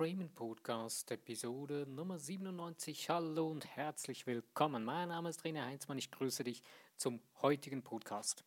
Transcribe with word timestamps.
Freeman 0.00 0.30
Podcast, 0.30 1.10
Episode 1.10 1.84
Nummer 1.86 2.18
97. 2.18 3.10
Hallo 3.10 3.48
und 3.48 3.66
herzlich 3.66 4.26
willkommen. 4.26 4.82
Mein 4.82 5.08
Name 5.08 5.28
ist 5.28 5.44
René 5.44 5.62
Heinzmann. 5.62 5.98
Ich 5.98 6.10
grüße 6.10 6.42
dich 6.42 6.62
zum 6.96 7.20
heutigen 7.42 7.82
Podcast. 7.82 8.42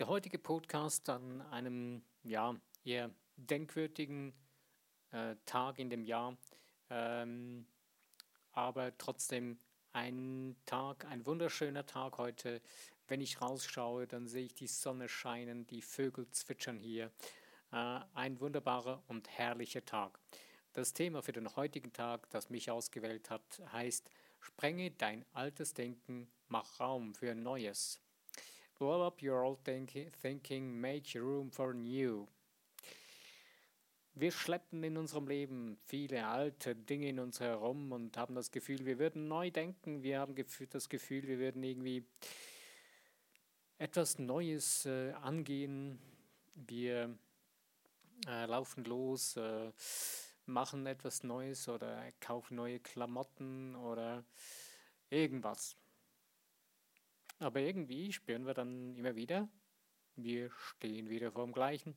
Der 0.00 0.08
heutige 0.08 0.36
Podcast 0.36 1.08
an 1.10 1.42
einem 1.52 2.02
ja, 2.24 2.56
eher 2.84 3.12
denkwürdigen 3.36 4.34
äh, 5.12 5.36
Tag 5.46 5.78
in 5.78 5.90
dem 5.90 6.02
Jahr, 6.02 6.36
ähm, 6.90 7.64
aber 8.50 8.98
trotzdem 8.98 9.60
ein 9.92 10.56
Tag, 10.66 11.04
ein 11.04 11.24
wunderschöner 11.24 11.86
Tag 11.86 12.18
heute. 12.18 12.60
Wenn 13.06 13.20
ich 13.20 13.40
rausschaue, 13.40 14.08
dann 14.08 14.26
sehe 14.26 14.46
ich 14.46 14.56
die 14.56 14.66
Sonne 14.66 15.08
scheinen, 15.08 15.68
die 15.68 15.82
Vögel 15.82 16.28
zwitschern 16.32 16.80
hier. 16.80 17.12
Äh, 17.70 18.00
ein 18.14 18.40
wunderbarer 18.40 19.04
und 19.06 19.28
herrlicher 19.28 19.84
Tag. 19.84 20.18
Das 20.72 20.92
Thema 20.92 21.22
für 21.22 21.32
den 21.32 21.56
heutigen 21.56 21.92
Tag, 21.92 22.28
das 22.30 22.50
mich 22.50 22.70
ausgewählt 22.70 23.30
hat, 23.30 23.62
heißt 23.72 24.10
Sprenge 24.40 24.90
dein 24.90 25.24
altes 25.32 25.74
Denken, 25.74 26.28
mach 26.48 26.78
Raum 26.78 27.14
für 27.14 27.34
Neues. 27.34 28.00
Blow 28.78 29.06
up 29.06 29.20
your 29.22 29.42
old 29.42 29.58
thinking, 29.64 30.80
make 30.80 31.18
room 31.18 31.50
for 31.50 31.74
new. 31.74 32.28
Wir 34.14 34.32
schleppen 34.32 34.82
in 34.82 34.96
unserem 34.96 35.28
Leben 35.28 35.78
viele 35.84 36.26
alte 36.26 36.74
Dinge 36.74 37.08
in 37.08 37.20
uns 37.20 37.40
herum 37.40 37.92
und 37.92 38.16
haben 38.16 38.34
das 38.34 38.50
Gefühl, 38.50 38.84
wir 38.84 38.98
würden 38.98 39.28
neu 39.28 39.50
denken. 39.50 40.02
Wir 40.02 40.20
haben 40.20 40.34
das 40.70 40.88
Gefühl, 40.88 41.28
wir 41.28 41.38
würden 41.38 41.62
irgendwie 41.62 42.04
etwas 43.78 44.18
Neues 44.18 44.86
äh, 44.86 45.12
angehen. 45.12 46.00
Wir 46.54 47.16
äh, 48.26 48.46
laufen 48.46 48.84
los, 48.84 49.36
äh, 49.36 49.70
machen 50.48 50.86
etwas 50.86 51.22
Neues 51.22 51.68
oder 51.68 52.10
kaufen 52.20 52.56
neue 52.56 52.80
Klamotten 52.80 53.76
oder 53.76 54.24
irgendwas. 55.10 55.76
Aber 57.38 57.60
irgendwie 57.60 58.12
spüren 58.12 58.46
wir 58.46 58.54
dann 58.54 58.96
immer 58.96 59.14
wieder, 59.14 59.48
wir 60.16 60.50
stehen 60.50 61.08
wieder 61.08 61.30
vor 61.30 61.44
dem 61.44 61.52
Gleichen. 61.52 61.96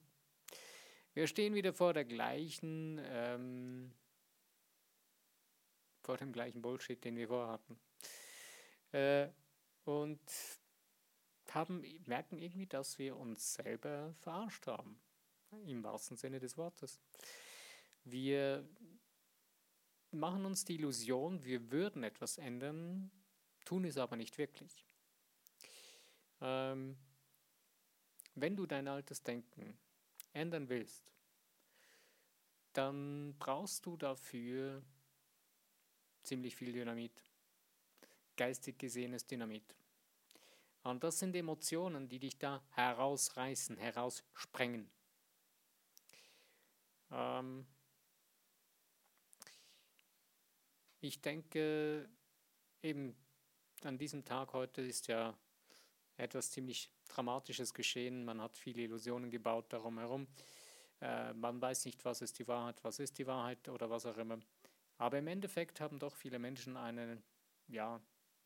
Wir 1.13 1.27
stehen 1.27 1.55
wieder 1.55 1.73
vor 1.73 1.94
der 1.94 2.05
gleichen, 2.05 3.02
ähm, 3.03 3.94
vor 6.03 6.17
dem 6.17 6.31
gleichen 6.31 6.61
Bullshit, 6.61 7.03
den 7.03 7.17
wir 7.17 7.27
vorhatten. 7.27 7.79
Äh, 8.91 9.29
und 9.85 10.22
haben, 11.49 11.83
merken 12.05 12.38
irgendwie, 12.39 12.67
dass 12.67 12.97
wir 12.99 13.17
uns 13.17 13.55
selber 13.55 14.13
verarscht 14.19 14.67
haben 14.67 15.02
im 15.66 15.83
wahrsten 15.83 16.17
Sinne 16.17 16.39
des 16.39 16.57
Wortes. 16.57 17.02
Wir 18.03 18.67
machen 20.11 20.45
uns 20.45 20.66
die 20.66 20.75
Illusion, 20.75 21.44
wir 21.44 21.71
würden 21.71 22.03
etwas 22.03 22.38
ändern, 22.38 23.11
tun 23.66 23.85
es 23.85 23.97
aber 23.97 24.16
nicht 24.16 24.38
wirklich. 24.38 24.85
Ähm, 26.41 26.97
wenn 28.35 28.55
du 28.55 28.66
dein 28.66 28.88
altes 28.88 29.23
Denken 29.23 29.77
ändern 30.33 30.69
willst, 30.69 31.03
dann 32.73 33.35
brauchst 33.38 33.85
du 33.85 33.97
dafür 33.97 34.81
ziemlich 36.23 36.55
viel 36.55 36.72
Dynamit, 36.72 37.23
geistig 38.38 38.77
gesehenes 38.77 39.25
Dynamit. 39.25 39.75
Und 40.83 41.03
das 41.03 41.19
sind 41.19 41.35
Emotionen, 41.35 42.07
die 42.07 42.19
dich 42.19 42.38
da 42.38 42.63
herausreißen, 42.72 43.78
heraussprengen. 43.78 44.90
Ähm, 47.11 47.67
ich 51.01 51.22
denke, 51.22 52.07
eben 52.81 53.16
an 53.84 53.97
diesem 53.97 54.23
Tag 54.23 54.53
heute 54.53 54.81
ist 54.81 55.07
ja 55.07 55.35
etwas 56.17 56.51
ziemlich 56.51 56.91
Dramatisches 57.09 57.73
geschehen. 57.73 58.23
Man 58.23 58.39
hat 58.39 58.56
viele 58.56 58.84
Illusionen 58.84 59.29
gebaut 59.29 59.73
darum 59.73 59.97
herum. 59.97 60.28
Äh, 61.01 61.34
man 61.34 61.59
weiß 61.59 61.85
nicht, 61.85 62.06
was 62.06 62.22
ist 62.22 62.38
die 62.40 62.47
Wahrheit, 62.47 62.84
was 62.84 63.00
ist 63.00 63.17
die 63.17 63.28
Wahrheit 63.28 63.67
oder 63.67 63.90
was 63.90 64.06
auch 64.06 64.17
immer. 64.17 64.40
Aber 64.97 65.17
im 65.17 65.28
Endeffekt 65.28 65.81
haben 65.81 65.97
doch 65.97 66.16
viele 66.16 66.38
Menschen 66.38 66.78
eine 66.78 67.22
ja, 67.67 68.00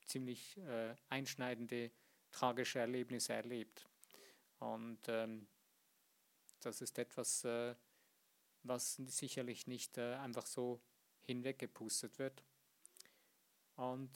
ziemlich 0.05 0.57
äh, 0.57 0.95
einschneidende, 1.09 1.91
tragische 2.31 2.79
Erlebnisse 2.79 3.33
erlebt. 3.33 3.85
Und 4.59 4.99
ähm, 5.09 5.47
das 6.61 6.81
ist 6.81 6.97
etwas, 6.97 7.43
äh, 7.43 7.75
was 8.63 8.95
sicherlich 8.95 9.67
nicht 9.67 9.97
äh, 9.97 10.15
einfach 10.15 10.45
so 10.45 10.81
hinweggepustet 11.25 12.17
wird. 12.19 12.43
Und 13.75 14.11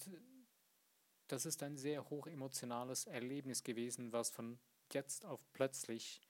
das 1.28 1.46
ist 1.46 1.62
ein 1.64 1.78
sehr 1.78 2.10
hoch 2.10 2.28
emotionales 2.28 3.06
Erlebnis 3.06 3.64
gewesen, 3.64 4.12
was 4.12 4.30
von 4.30 4.60
jetzt 4.92 5.26
auf 5.26 5.46
plötzlich 5.54 6.22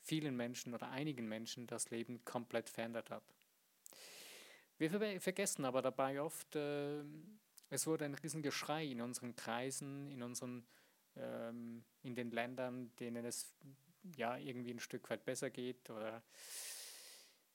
vielen 0.00 0.36
Menschen 0.36 0.74
oder 0.74 0.90
einigen 0.90 1.28
Menschen 1.28 1.66
das 1.66 1.90
Leben 1.90 2.24
komplett 2.24 2.68
verändert 2.68 3.10
hat. 3.10 3.24
Wir 4.78 5.20
vergessen 5.20 5.64
aber 5.64 5.82
dabei 5.82 6.20
oft, 6.20 6.54
äh, 6.54 7.02
es 7.70 7.86
wurde 7.86 8.04
ein 8.04 8.14
Riesengeschrei 8.14 8.84
in 8.84 9.00
unseren 9.00 9.34
Kreisen, 9.34 10.08
in 10.10 10.22
unseren, 10.22 10.66
ähm, 11.16 11.84
in 12.02 12.14
den 12.14 12.30
Ländern, 12.30 12.94
denen 12.96 13.24
es 13.24 13.52
ja 14.16 14.36
irgendwie 14.36 14.70
ein 14.70 14.80
Stück 14.80 15.10
weit 15.10 15.24
besser 15.24 15.50
geht 15.50 15.90
oder 15.90 16.22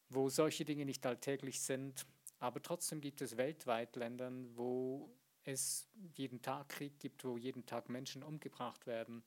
wo 0.10 0.30
solche 0.30 0.66
Dinge 0.66 0.86
nicht 0.86 1.06
alltäglich 1.06 1.62
sind. 1.62 2.06
Aber 2.44 2.62
trotzdem 2.62 3.00
gibt 3.00 3.22
es 3.22 3.38
weltweit 3.38 3.96
Länder, 3.96 4.30
wo 4.56 5.16
es 5.46 5.88
jeden 6.18 6.42
Tag 6.42 6.68
Krieg 6.68 7.00
gibt, 7.00 7.24
wo 7.24 7.38
jeden 7.38 7.66
Tag 7.66 7.88
Menschen 7.88 8.22
umgebracht 8.22 8.86
werden. 8.86 9.24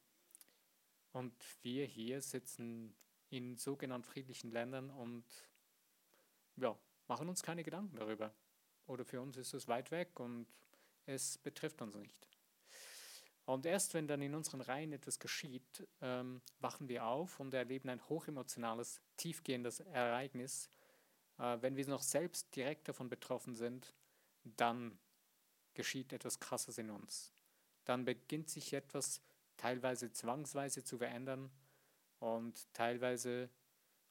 Und 1.12 1.32
wir 1.62 1.86
hier 1.86 2.20
sitzen 2.20 2.94
in 3.30 3.56
sogenannten 3.56 4.06
friedlichen 4.06 4.50
Ländern 4.50 4.90
und 4.90 5.24
ja, 6.56 6.78
machen 7.08 7.30
uns 7.30 7.42
keine 7.42 7.64
Gedanken 7.64 7.96
darüber. 7.96 8.34
Oder 8.86 9.06
für 9.06 9.22
uns 9.22 9.38
ist 9.38 9.54
es 9.54 9.66
weit 9.66 9.90
weg 9.90 10.20
und 10.20 10.46
es 11.06 11.38
betrifft 11.38 11.80
uns 11.80 11.94
nicht. 11.94 12.28
Und 13.46 13.64
erst 13.64 13.94
wenn 13.94 14.06
dann 14.06 14.20
in 14.20 14.34
unseren 14.34 14.60
Reihen 14.60 14.92
etwas 14.92 15.18
geschieht, 15.18 15.88
ähm, 16.02 16.42
wachen 16.60 16.86
wir 16.90 17.06
auf 17.06 17.40
und 17.40 17.54
erleben 17.54 17.88
ein 17.88 18.06
hochemotionales, 18.10 19.00
tiefgehendes 19.16 19.80
Ereignis. 19.80 20.68
Äh, 21.38 21.58
wenn 21.60 21.76
wir 21.76 21.86
noch 21.88 22.02
selbst 22.02 22.54
direkt 22.54 22.88
davon 22.88 23.08
betroffen 23.08 23.54
sind, 23.54 23.94
dann 24.44 24.98
geschieht 25.74 26.12
etwas 26.12 26.40
Krasses 26.40 26.78
in 26.78 26.90
uns. 26.90 27.32
Dann 27.84 28.04
beginnt 28.04 28.50
sich 28.50 28.72
etwas 28.72 29.20
teilweise 29.56 30.12
zwangsweise 30.12 30.84
zu 30.84 30.98
verändern 30.98 31.50
und 32.18 32.72
teilweise 32.72 33.50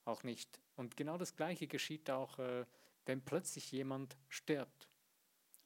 auch 0.06 0.24
nicht. 0.24 0.60
Und 0.76 0.98
genau 0.98 1.18
das 1.18 1.36
Gleiche 1.36 1.68
geschieht 1.68 2.10
auch, 2.10 2.40
äh, 2.40 2.66
wenn 3.06 3.24
plötzlich 3.24 3.72
jemand 3.72 4.18
stirbt. 4.30 4.90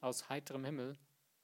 Aus 0.00 0.28
heiterem 0.28 0.64
Himmel 0.64 0.98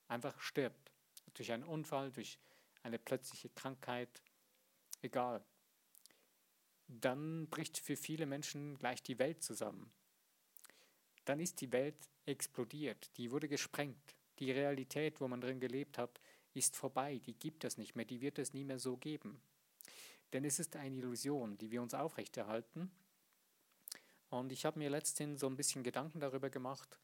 einfach 0.09 0.41
stirbt 0.41 0.93
durch 1.34 1.53
einen 1.53 1.65
Unfall, 1.65 2.10
durch 2.12 2.38
eine 2.82 2.99
plötzliche 2.99 3.50
Krankheit, 3.50 4.22
egal, 5.03 5.44
dann 6.88 7.49
bricht 7.49 7.78
für 7.78 7.97
viele 7.97 8.26
Menschen 8.26 8.78
gleich 8.78 9.03
die 9.03 9.19
Welt 9.19 9.43
zusammen. 9.43 9.93
Dann 11.26 11.41
ist 11.41 11.60
die 11.60 11.72
Welt 11.72 12.09
explodiert, 12.25 13.10
die 13.19 13.31
wurde 13.31 13.49
gesprengt. 13.49 14.17
Die 14.38 14.50
Realität, 14.50 15.20
wo 15.20 15.28
man 15.28 15.40
drin 15.40 15.61
gelebt 15.61 15.99
hat, 15.99 16.20
ist 16.55 16.76
vorbei, 16.76 17.20
die 17.26 17.34
gibt 17.34 17.64
es 17.64 17.76
nicht 17.76 17.94
mehr, 17.96 18.05
die 18.05 18.20
wird 18.20 18.38
es 18.38 18.55
nie 18.55 18.64
mehr 18.64 18.78
so 18.78 18.96
geben. 18.96 19.40
Denn 20.32 20.44
es 20.44 20.58
ist 20.58 20.76
eine 20.76 20.96
Illusion, 20.96 21.58
die 21.58 21.70
wir 21.70 21.82
uns 21.82 21.94
aufrechterhalten. 21.94 22.90
Und 24.31 24.52
ich 24.52 24.64
habe 24.64 24.78
mir 24.78 24.90
letztens 24.90 25.40
so 25.40 25.46
ein 25.46 25.56
bisschen 25.56 25.82
Gedanken 25.82 26.20
darüber 26.20 26.50
gemacht, 26.50 26.99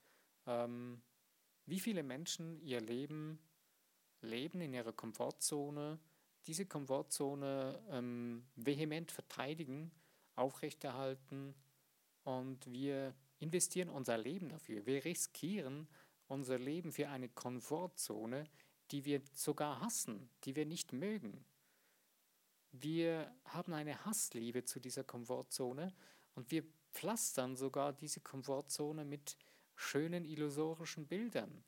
ähm, 0.47 1.03
wie 1.67 1.81
viele 1.81 2.03
Menschen 2.03 2.61
ihr 2.61 2.81
Leben 2.81 3.39
leben 4.21 4.61
in 4.61 4.75
ihrer 4.75 4.93
Komfortzone, 4.93 5.99
diese 6.47 6.67
Komfortzone 6.67 7.81
ähm, 7.91 8.45
vehement 8.57 9.11
verteidigen, 9.11 9.91
aufrechterhalten 10.35 11.55
und 12.25 12.71
wir 12.71 13.15
investieren 13.43 13.89
unser 13.89 14.17
Leben 14.19 14.49
dafür. 14.49 14.87
Wir 14.87 15.05
riskieren 15.05 15.89
unser 16.29 16.59
Leben 16.59 16.93
für 16.93 17.09
eine 17.09 17.29
Komfortzone, 17.29 18.45
die 18.91 19.05
wir 19.05 19.23
sogar 19.35 19.81
hassen, 19.81 20.31
die 20.45 20.57
wir 20.57 20.67
nicht 20.67 20.93
mögen. 20.93 21.45
Wir 22.71 23.35
haben 23.45 23.75
eine 23.75 24.05
Hassliebe 24.05 24.65
zu 24.65 24.81
dieser 24.81 25.05
Komfortzone 25.05 25.93
und 26.35 26.51
wir 26.51 26.65
pflastern 26.93 27.57
sogar 27.57 27.93
diese 27.93 28.21
Komfortzone 28.21 29.05
mit 29.05 29.37
schönen 29.75 30.25
illusorischen 30.25 31.07
Bildern 31.07 31.65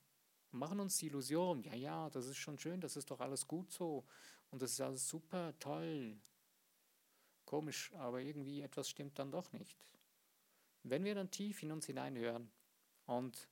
machen 0.55 0.81
uns 0.81 0.99
die 0.99 1.06
Illusion, 1.06 1.62
ja, 1.62 1.75
ja, 1.75 2.11
das 2.11 2.27
ist 2.27 2.37
schon 2.37 2.59
schön, 2.59 2.81
das 2.81 2.97
ist 2.97 3.11
doch 3.11 3.20
alles 3.20 3.47
gut 3.47 3.70
so 3.73 4.05
und 4.50 4.62
das 4.62 4.73
ist 4.73 4.81
alles 4.81 5.06
super, 5.06 5.53
toll. 5.59 6.17
Komisch, 7.44 7.93
aber 7.94 8.20
irgendwie 8.20 8.62
etwas 8.62 8.88
stimmt 8.88 9.19
dann 9.19 9.31
doch 9.31 9.53
nicht. 9.53 9.77
Wenn 10.85 11.05
wir 11.05 11.15
dann 11.15 11.31
tief 11.31 11.63
in 11.63 11.73
uns 11.73 11.87
hineinhören 11.87 12.51
und 13.07 13.49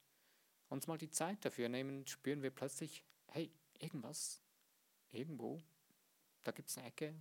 uns 0.68 0.86
mal 0.86 0.98
die 0.98 1.10
Zeit 1.10 1.44
dafür 1.44 1.68
nehmen, 1.68 2.06
spüren 2.06 2.42
wir 2.42 2.50
plötzlich, 2.50 3.04
hey, 3.28 3.50
irgendwas, 3.78 4.40
irgendwo, 5.10 5.60
da 6.44 6.52
gibt 6.52 6.68
es 6.68 6.78
eine 6.78 6.88
Ecke, 6.88 7.14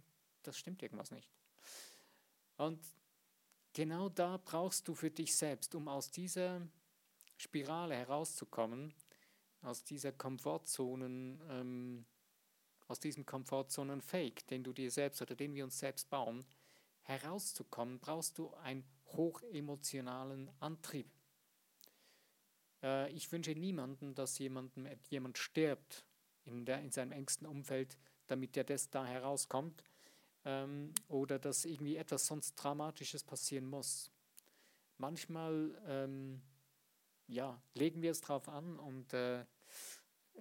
das 0.43 0.57
stimmt 0.57 0.83
irgendwas 0.83 1.11
nicht. 1.11 1.29
Und 2.57 2.79
genau 3.73 4.09
da 4.09 4.37
brauchst 4.37 4.87
du 4.87 4.95
für 4.95 5.11
dich 5.11 5.35
selbst, 5.35 5.73
um 5.75 5.87
aus 5.87 6.11
dieser 6.11 6.61
Spirale 7.37 7.95
herauszukommen, 7.95 8.93
aus 9.61 9.83
dieser 9.83 10.11
Komfortzonen, 10.11 11.41
ähm, 11.49 12.05
aus 12.87 12.99
diesem 12.99 13.25
Komfortzonen-Fake, 13.25 14.45
den 14.47 14.63
du 14.63 14.73
dir 14.73 14.91
selbst 14.91 15.21
oder 15.21 15.35
den 15.35 15.53
wir 15.53 15.63
uns 15.63 15.79
selbst 15.79 16.09
bauen, 16.09 16.45
herauszukommen, 17.03 17.99
brauchst 17.99 18.37
du 18.37 18.53
einen 18.55 18.83
hochemotionalen 19.13 20.49
Antrieb. 20.59 21.09
Äh, 22.83 23.11
ich 23.11 23.31
wünsche 23.31 23.51
niemandem, 23.51 24.13
dass 24.15 24.37
jemandem, 24.39 24.87
jemand 25.09 25.37
stirbt 25.37 26.05
in, 26.43 26.65
der, 26.65 26.81
in 26.81 26.91
seinem 26.91 27.11
engsten 27.11 27.47
Umfeld, 27.47 27.97
damit 28.27 28.57
er 28.57 28.63
das 28.63 28.89
da 28.89 29.05
herauskommt 29.05 29.83
ähm, 30.45 30.93
oder 31.07 31.39
dass 31.39 31.65
irgendwie 31.65 31.97
etwas 31.97 32.27
sonst 32.27 32.55
Dramatisches 32.55 33.23
passieren 33.23 33.67
muss. 33.67 34.11
Manchmal 34.97 35.75
ähm, 35.87 36.41
ja, 37.27 37.61
legen 37.73 38.01
wir 38.01 38.11
es 38.11 38.21
drauf 38.21 38.49
an 38.49 38.77
und 38.77 39.13
äh, 39.13 39.45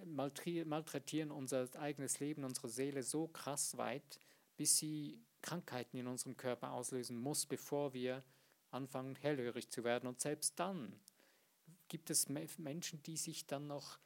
malträtieren 0.05 1.31
unser 1.31 1.67
eigenes 1.79 2.19
Leben, 2.19 2.43
unsere 2.43 2.69
Seele 2.69 3.03
so 3.03 3.27
krass 3.27 3.77
weit, 3.77 4.19
bis 4.57 4.77
sie 4.77 5.23
Krankheiten 5.41 5.97
in 5.97 6.07
unserem 6.07 6.37
Körper 6.37 6.71
auslösen 6.71 7.17
muss, 7.17 7.45
bevor 7.45 7.93
wir 7.93 8.23
anfangen, 8.71 9.15
hellhörig 9.15 9.69
zu 9.69 9.83
werden. 9.83 10.07
Und 10.07 10.19
selbst 10.19 10.59
dann 10.59 10.99
gibt 11.87 12.09
es 12.09 12.29
Menschen, 12.29 13.03
die 13.03 13.17
sich 13.17 13.45
dann 13.47 13.67
noch 13.67 13.99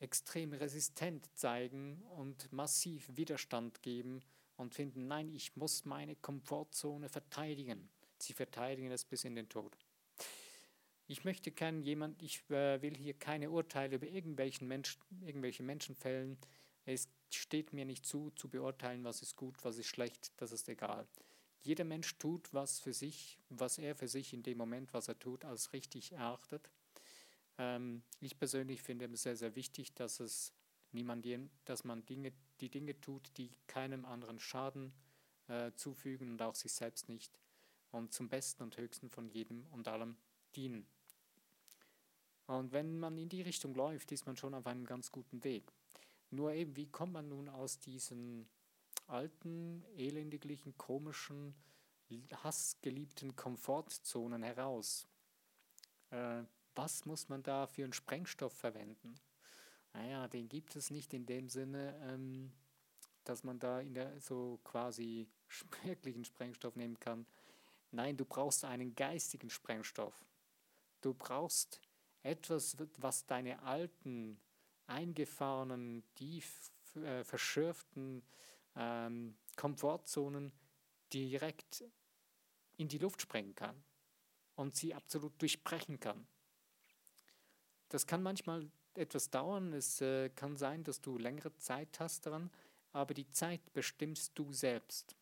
extrem 0.00 0.52
resistent 0.52 1.28
zeigen 1.38 2.02
und 2.16 2.52
massiv 2.52 3.08
Widerstand 3.16 3.82
geben 3.82 4.20
und 4.56 4.74
finden, 4.74 5.06
nein, 5.06 5.28
ich 5.28 5.56
muss 5.56 5.84
meine 5.84 6.16
Komfortzone 6.16 7.08
verteidigen. 7.08 7.88
Sie 8.18 8.32
verteidigen 8.32 8.90
es 8.90 9.04
bis 9.04 9.24
in 9.24 9.36
den 9.36 9.48
Tod. 9.48 9.76
Ich 11.06 11.24
möchte 11.24 11.52
keinen 11.52 11.82
jemand, 11.82 12.22
ich 12.22 12.48
äh, 12.50 12.80
will 12.80 12.96
hier 12.96 13.14
keine 13.14 13.50
Urteile 13.50 13.96
über 13.96 14.06
irgendwelchen 14.06 14.66
Menschen, 14.66 15.00
irgendwelche 15.20 15.62
Menschen 15.62 15.94
fällen. 15.94 16.38
Es 16.84 17.08
steht 17.30 17.72
mir 17.72 17.84
nicht 17.84 18.06
zu, 18.06 18.30
zu 18.30 18.48
beurteilen, 18.48 19.04
was 19.04 19.22
ist 19.22 19.36
gut, 19.36 19.62
was 19.64 19.78
ist 19.78 19.88
schlecht, 19.88 20.32
das 20.36 20.52
ist 20.52 20.68
egal. 20.68 21.06
Jeder 21.62 21.84
Mensch 21.84 22.18
tut 22.18 22.52
was 22.52 22.80
für 22.80 22.92
sich, 22.92 23.38
was 23.48 23.78
er 23.78 23.94
für 23.94 24.08
sich 24.08 24.32
in 24.32 24.42
dem 24.42 24.58
Moment, 24.58 24.92
was 24.92 25.08
er 25.08 25.18
tut, 25.18 25.44
als 25.44 25.72
richtig 25.72 26.12
erachtet. 26.12 26.70
Ähm, 27.58 28.02
ich 28.20 28.38
persönlich 28.38 28.82
finde 28.82 29.06
es 29.06 29.22
sehr, 29.22 29.36
sehr 29.36 29.54
wichtig, 29.54 29.94
dass 29.94 30.20
es 30.20 30.52
niemand, 30.90 31.26
dass 31.64 31.84
man 31.84 32.04
Dinge, 32.04 32.32
die 32.60 32.68
Dinge 32.68 33.00
tut, 33.00 33.30
die 33.36 33.50
keinem 33.66 34.04
anderen 34.04 34.40
Schaden 34.40 34.92
äh, 35.48 35.72
zufügen 35.74 36.32
und 36.32 36.42
auch 36.42 36.54
sich 36.54 36.72
selbst 36.72 37.08
nicht 37.08 37.38
und 37.92 38.12
zum 38.12 38.28
Besten 38.28 38.62
und 38.64 38.76
Höchsten 38.76 39.08
von 39.08 39.28
jedem 39.28 39.66
und 39.70 39.86
allem 39.86 40.16
dienen. 40.56 40.86
Und 42.46 42.72
wenn 42.72 42.98
man 42.98 43.16
in 43.18 43.28
die 43.28 43.42
Richtung 43.42 43.74
läuft, 43.74 44.12
ist 44.12 44.26
man 44.26 44.36
schon 44.36 44.54
auf 44.54 44.66
einem 44.66 44.84
ganz 44.84 45.12
guten 45.12 45.44
Weg. 45.44 45.72
Nur 46.30 46.52
eben, 46.52 46.76
wie 46.76 46.88
kommt 46.88 47.12
man 47.12 47.28
nun 47.28 47.48
aus 47.48 47.78
diesen 47.78 48.48
alten, 49.06 49.84
elendiglichen, 49.96 50.76
komischen, 50.76 51.54
hassgeliebten 52.44 53.36
Komfortzonen 53.36 54.42
heraus? 54.42 55.06
Äh, 56.10 56.42
was 56.74 57.04
muss 57.04 57.28
man 57.28 57.42
da 57.42 57.66
für 57.66 57.84
einen 57.84 57.92
Sprengstoff 57.92 58.52
verwenden? 58.52 59.14
Naja, 59.92 60.28
den 60.28 60.48
gibt 60.48 60.76
es 60.76 60.90
nicht 60.90 61.12
in 61.12 61.26
dem 61.26 61.48
Sinne, 61.48 61.98
ähm, 62.08 62.52
dass 63.24 63.44
man 63.44 63.58
da 63.58 63.80
in 63.80 63.94
der 63.94 64.20
so 64.20 64.58
quasi 64.64 65.28
wirklichen 65.84 66.24
Sprengstoff 66.24 66.76
nehmen 66.76 66.98
kann. 66.98 67.26
Nein, 67.90 68.16
du 68.16 68.24
brauchst 68.24 68.64
einen 68.64 68.94
geistigen 68.94 69.50
Sprengstoff. 69.50 70.24
Du 71.02 71.12
brauchst 71.12 71.80
etwas, 72.22 72.76
was 72.96 73.26
deine 73.26 73.62
alten, 73.62 74.40
eingefahrenen, 74.86 76.04
tief 76.14 76.72
äh, 76.96 77.22
verschürften 77.24 78.22
ähm, 78.76 79.36
Komfortzonen 79.56 80.52
direkt 81.12 81.84
in 82.76 82.88
die 82.88 82.98
Luft 82.98 83.22
sprengen 83.22 83.54
kann 83.54 83.82
und 84.56 84.74
sie 84.74 84.94
absolut 84.94 85.40
durchbrechen 85.40 86.00
kann. 86.00 86.26
Das 87.88 88.06
kann 88.06 88.22
manchmal 88.22 88.70
etwas 88.94 89.30
dauern, 89.30 89.72
es 89.72 90.00
äh, 90.00 90.30
kann 90.30 90.56
sein, 90.56 90.84
dass 90.84 91.00
du 91.00 91.18
längere 91.18 91.54
Zeit 91.56 92.00
hast 92.00 92.26
daran, 92.26 92.50
aber 92.92 93.14
die 93.14 93.30
Zeit 93.30 93.72
bestimmst 93.72 94.32
du 94.34 94.52
selbst. 94.52 95.16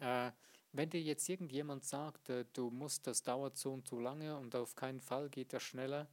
Äh, 0.00 0.32
wenn 0.72 0.90
dir 0.90 1.00
jetzt 1.00 1.28
irgendjemand 1.28 1.84
sagt, 1.84 2.28
äh, 2.28 2.44
du 2.52 2.70
musst, 2.70 3.06
das 3.06 3.22
dauert 3.22 3.56
so 3.56 3.72
und 3.72 3.88
so 3.88 3.98
lange 3.98 4.36
und 4.36 4.54
auf 4.54 4.74
keinen 4.74 5.00
Fall 5.00 5.28
geht 5.30 5.52
das 5.52 5.62
schneller, 5.62 6.08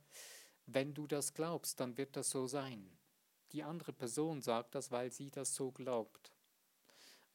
wenn 0.66 0.94
du 0.94 1.08
das 1.08 1.34
glaubst, 1.34 1.80
dann 1.80 1.98
wird 1.98 2.16
das 2.16 2.30
so 2.30 2.48
sein. 2.48 2.90
Die 3.56 3.64
andere 3.64 3.94
Person 3.94 4.42
sagt 4.42 4.76
das, 4.76 4.92
weil 4.92 5.14
sie 5.14 5.32
das 5.32 5.56
so 5.56 5.72
glaubt. 5.72 6.34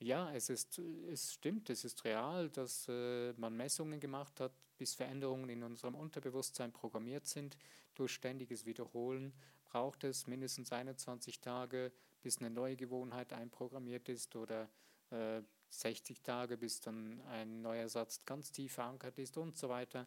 Ja, 0.01 0.31
es, 0.35 0.51
ist, 0.51 0.79
es 0.79 1.33
stimmt, 1.33 1.71
es 1.71 1.83
ist 1.83 2.05
real, 2.05 2.51
dass 2.51 2.87
äh, 2.91 3.33
man 3.39 3.57
Messungen 3.57 3.99
gemacht 4.01 4.39
hat, 4.39 4.53
bis 4.77 4.93
Veränderungen 4.95 5.49
in 5.49 5.63
unserem 5.63 5.95
Unterbewusstsein 5.95 6.73
programmiert 6.73 7.27
sind. 7.27 7.57
Durch 7.95 8.13
ständiges 8.13 8.67
Wiederholen 8.67 9.33
braucht 9.65 10.05
es 10.05 10.27
mindestens 10.27 10.73
21 10.73 11.41
Tage, 11.41 11.91
bis 12.21 12.37
eine 12.37 12.51
neue 12.51 12.77
Gewohnheit 12.77 13.33
einprogrammiert 13.33 14.11
ist 14.11 14.37
oder 14.37 14.69
äh, 15.09 15.41
60 15.71 16.21
Tage, 16.21 16.59
bis 16.59 16.83
dann 16.83 17.23
ein 17.29 17.63
neuer 17.63 17.89
Satz 17.89 18.27
ganz 18.27 18.53
tief 18.53 18.75
verankert 18.75 19.17
ist 19.19 19.39
und 19.39 19.57
so 19.57 19.71
weiter. 19.71 20.07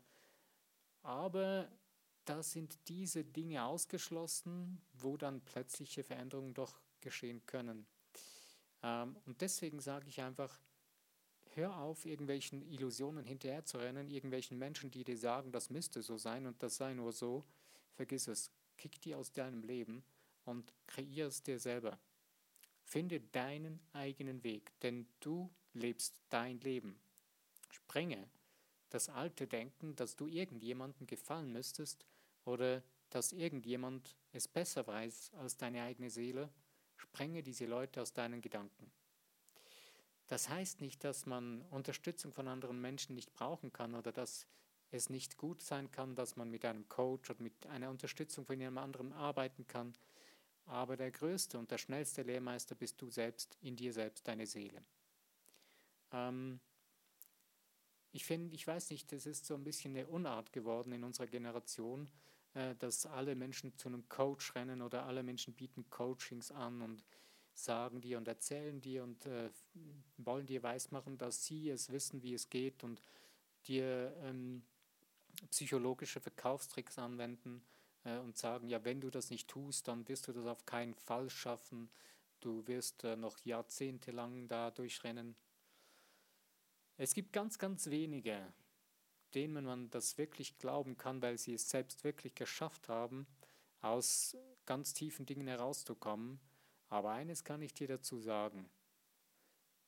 Aber 1.01 1.68
da 2.25 2.44
sind 2.44 2.78
diese 2.88 3.24
Dinge 3.24 3.64
ausgeschlossen, 3.64 4.81
wo 4.94 5.18
dann 5.18 5.42
plötzliche 5.42 6.04
Veränderungen 6.04 6.54
doch 6.54 6.80
geschehen 7.02 7.45
können. 7.45 7.86
Ähm, 8.81 9.16
und 9.26 9.42
deswegen 9.42 9.80
sage 9.80 10.07
ich 10.07 10.21
einfach, 10.21 10.59
hör 11.56 11.78
auf, 11.78 12.06
irgendwelchen 12.06 12.62
Illusionen 12.62 13.26
hinterherzurennen, 13.26 14.09
irgendwelchen 14.09 14.57
Menschen, 14.57 14.92
die 14.92 15.04
dir 15.04 15.18
sagen, 15.18 15.52
das 15.52 15.69
müsste 15.69 16.02
so 16.02 16.18
sein 16.18 16.45
und 16.45 16.62
das 16.64 16.78
sei 16.78 16.94
nur 16.94 17.12
so. 17.12 17.45
Vergiss 17.94 18.28
es. 18.28 18.52
Kick 18.78 19.02
die 19.02 19.16
aus 19.16 19.31
deinem 19.31 19.64
Leben 19.64 20.04
und 20.45 20.74
kreier 20.88 21.28
es 21.28 21.44
dir 21.44 21.59
selber. 21.59 22.00
Finde 22.83 23.21
deinen 23.21 23.80
eigenen 23.94 24.44
Weg, 24.44 24.71
denn 24.81 25.07
du 25.19 25.50
lebst 25.74 26.21
dein 26.30 26.59
Leben. 26.62 27.00
Sprenge 27.69 28.30
das 28.90 29.09
alte 29.09 29.47
Denken, 29.47 29.95
dass 29.95 30.16
du 30.16 30.28
irgendjemandem 30.28 31.07
gefallen 31.07 31.52
müsstest 31.52 32.06
oder 32.45 32.81
dass 33.09 33.31
irgendjemand 33.31 34.16
es 34.31 34.47
besser 34.47 34.85
weiß 34.88 35.31
als 35.35 35.57
deine 35.57 35.83
eigene 35.83 36.09
Seele. 36.09 36.50
Sprenge 36.97 37.44
diese 37.44 37.66
Leute 37.66 38.02
aus 38.02 38.14
deinen 38.14 38.42
Gedanken. 38.42 38.92
Das 40.28 40.50
heißt 40.50 40.81
nicht, 40.81 41.04
dass 41.04 41.26
man 41.26 41.62
Unterstützung 41.69 42.31
von 42.31 42.47
anderen 42.47 42.81
Menschen 42.81 43.14
nicht 43.14 43.33
brauchen 43.33 43.71
kann 43.71 43.94
oder 43.94 44.12
dass 44.12 44.47
es 44.90 45.09
nicht 45.09 45.38
gut 45.38 45.62
sein 45.62 45.92
kann, 45.92 46.16
dass 46.16 46.35
man 46.35 46.50
mit 46.50 46.66
einem 46.66 46.88
Coach 46.88 47.30
oder 47.30 47.42
mit 47.42 47.68
einer 47.68 47.90
Unterstützung 47.90 48.45
von 48.45 48.59
jemand 48.59 48.85
anderem 48.85 49.14
arbeiten 49.14 49.68
kann. 49.68 49.94
Aber 50.66 50.95
der 50.95 51.12
größte 51.12 51.59
und 51.59 51.71
der 51.71 51.78
schnellste 51.78 52.21
Lehrmeister 52.21 52.76
bist 52.76 53.02
du 53.02 53.09
selbst, 53.09 53.57
in 53.62 53.76
dir 53.76 53.92
selbst, 53.92 54.28
deine 54.28 54.47
Seele. 54.47 54.81
Ähm, 56.12 56.59
ich 58.12 58.23
finde, 58.26 58.56
ich 58.56 58.66
weiß 58.66 58.92
nicht, 58.92 59.12
das 59.12 59.26
ist 59.26 59.45
so 59.45 59.56
ein 59.56 59.64
bisschen 59.64 59.95
eine 59.95 60.07
Unart 60.07 60.54
geworden 60.54 60.94
in 60.94 61.04
unserer 61.04 61.28
Generation, 61.28 62.07
dass 62.80 63.06
alle 63.07 63.36
Menschen 63.36 63.76
zu 63.78 63.88
einem 63.88 64.07
Coach 64.10 64.54
rennen 64.56 64.81
oder 64.81 65.06
alle 65.06 65.24
Menschen 65.24 65.54
bieten 65.54 65.90
Coachings 65.90 66.52
an 66.52 66.81
und 66.81 67.04
sagen 67.54 68.02
dir 68.02 68.18
und 68.18 68.28
erzählen 68.28 68.81
dir 68.81 69.04
und 69.04 69.26
äh, 69.26 69.50
wollen 70.18 70.45
dir 70.45 70.64
weismachen, 70.64 71.18
dass 71.18 71.45
sie 71.45 71.69
es 71.69 71.92
wissen, 71.92 72.24
wie 72.24 72.33
es 72.33 72.50
geht 72.50 72.83
und 72.83 73.02
dir 73.68 74.16
ähm, 74.22 74.64
psychologische 75.52 76.19
Verkaufstricks 76.19 76.98
anwenden 76.98 77.64
äh, 78.04 78.18
und 78.18 78.38
sagen, 78.38 78.68
ja, 78.69 78.83
wenn 78.83 79.02
du 79.02 79.10
das 79.10 79.30
nicht 79.30 79.48
tust, 79.48 79.88
dann 79.88 80.07
wirst 80.07 80.28
du 80.28 80.33
das 80.33 80.45
auf 80.45 80.66
keinen 80.66 80.95
Fall 80.95 81.30
schaffen. 81.30 81.90
Du 82.40 82.68
wirst 82.68 83.04
äh, 83.04 83.16
noch 83.16 83.40
jahrzehntelang 83.40 84.48
da 84.48 84.72
durchrennen. 84.72 85.36
Es 86.98 87.14
gibt 87.14 87.33
ganz, 87.33 87.57
ganz 87.57 87.90
wenige, 87.90 88.54
denen 89.35 89.66
man 89.66 89.90
das 89.90 90.18
wirklich 90.18 90.57
glauben 90.57 90.97
kann, 90.97 91.21
weil 91.21 91.37
sie 91.37 91.54
es 91.54 91.69
selbst 91.69 92.04
wirklich 92.04 92.35
geschafft 92.35 92.90
haben, 92.90 93.28
aus 93.81 94.37
ganz 94.66 94.94
tiefen 94.94 95.25
Dingen 95.25 95.47
herauszukommen. 95.47 96.40
Aber 96.90 97.11
eines 97.11 97.44
kann 97.44 97.61
ich 97.61 97.73
dir 97.73 97.87
dazu 97.87 98.19
sagen. 98.19 98.69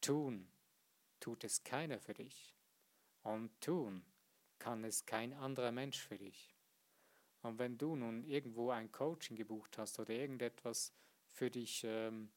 Tun 0.01 0.47
tut 1.19 1.43
es 1.43 1.63
keiner 1.63 1.99
für 1.99 2.13
dich. 2.13 2.55
Und 3.23 3.49
tun 3.61 4.03
kann 4.59 4.83
es 4.83 5.05
kein 5.05 5.33
anderer 5.33 5.71
Mensch 5.71 5.99
für 5.99 6.17
dich. 6.17 6.55
Und 7.41 7.59
wenn 7.59 7.77
du 7.77 7.95
nun 7.95 8.23
irgendwo 8.23 8.71
ein 8.71 8.91
Coaching 8.91 9.35
gebucht 9.35 9.77
hast 9.77 9.99
oder 9.99 10.13
irgendetwas 10.13 10.93
für 11.29 11.51
dich, 11.51 11.83
ähm, 11.85 12.31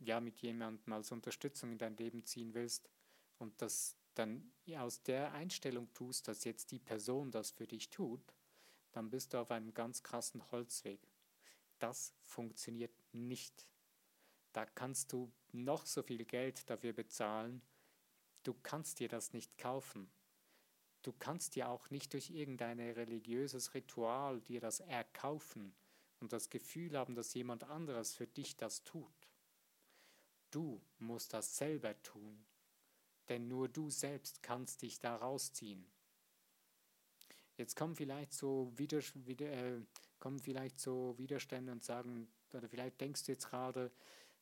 ja, 0.00 0.20
mit 0.20 0.38
jemandem 0.40 0.92
als 0.92 1.12
Unterstützung 1.12 1.72
in 1.72 1.78
dein 1.78 1.96
Leben 1.96 2.24
ziehen 2.24 2.54
willst 2.54 2.88
und 3.38 3.60
das 3.60 3.97
dann 4.18 4.50
aus 4.76 5.02
der 5.02 5.32
Einstellung 5.32 5.92
tust, 5.94 6.28
dass 6.28 6.44
jetzt 6.44 6.70
die 6.72 6.78
Person 6.78 7.30
das 7.30 7.50
für 7.50 7.66
dich 7.66 7.88
tut, 7.90 8.20
dann 8.92 9.10
bist 9.10 9.32
du 9.32 9.38
auf 9.38 9.50
einem 9.50 9.72
ganz 9.72 10.02
krassen 10.02 10.50
Holzweg. 10.50 11.00
Das 11.78 12.14
funktioniert 12.22 12.92
nicht. 13.12 13.66
Da 14.52 14.66
kannst 14.66 15.12
du 15.12 15.30
noch 15.52 15.86
so 15.86 16.02
viel 16.02 16.24
Geld 16.24 16.68
dafür 16.68 16.92
bezahlen. 16.92 17.62
Du 18.42 18.54
kannst 18.62 18.98
dir 19.00 19.08
das 19.08 19.32
nicht 19.32 19.56
kaufen. 19.58 20.10
Du 21.02 21.12
kannst 21.12 21.54
dir 21.54 21.68
auch 21.68 21.90
nicht 21.90 22.12
durch 22.12 22.30
irgendein 22.30 22.80
religiöses 22.80 23.74
Ritual 23.74 24.40
dir 24.40 24.60
das 24.60 24.80
erkaufen 24.80 25.74
und 26.20 26.32
das 26.32 26.50
Gefühl 26.50 26.98
haben, 26.98 27.14
dass 27.14 27.34
jemand 27.34 27.64
anderes 27.64 28.14
für 28.14 28.26
dich 28.26 28.56
das 28.56 28.82
tut. 28.82 29.28
Du 30.50 30.82
musst 30.98 31.34
das 31.34 31.56
selber 31.56 32.00
tun, 32.02 32.44
denn 33.28 33.48
nur 33.48 33.68
du 33.68 33.90
selbst 33.90 34.42
kannst 34.42 34.82
dich 34.82 35.00
da 35.00 35.16
rausziehen. 35.16 35.86
Jetzt 37.56 37.76
kommen 37.76 37.96
vielleicht 37.96 38.32
so 38.32 38.72
wieder, 38.76 39.00
wieder 39.14 39.50
äh, 39.50 39.80
kommen 40.20 40.38
vielleicht 40.38 40.78
so 40.78 41.14
Widerstände 41.18 41.72
und 41.72 41.82
sagen, 41.82 42.28
oder 42.52 42.68
vielleicht 42.68 43.00
denkst 43.00 43.24
du 43.24 43.32
jetzt 43.32 43.48
gerade, 43.48 43.90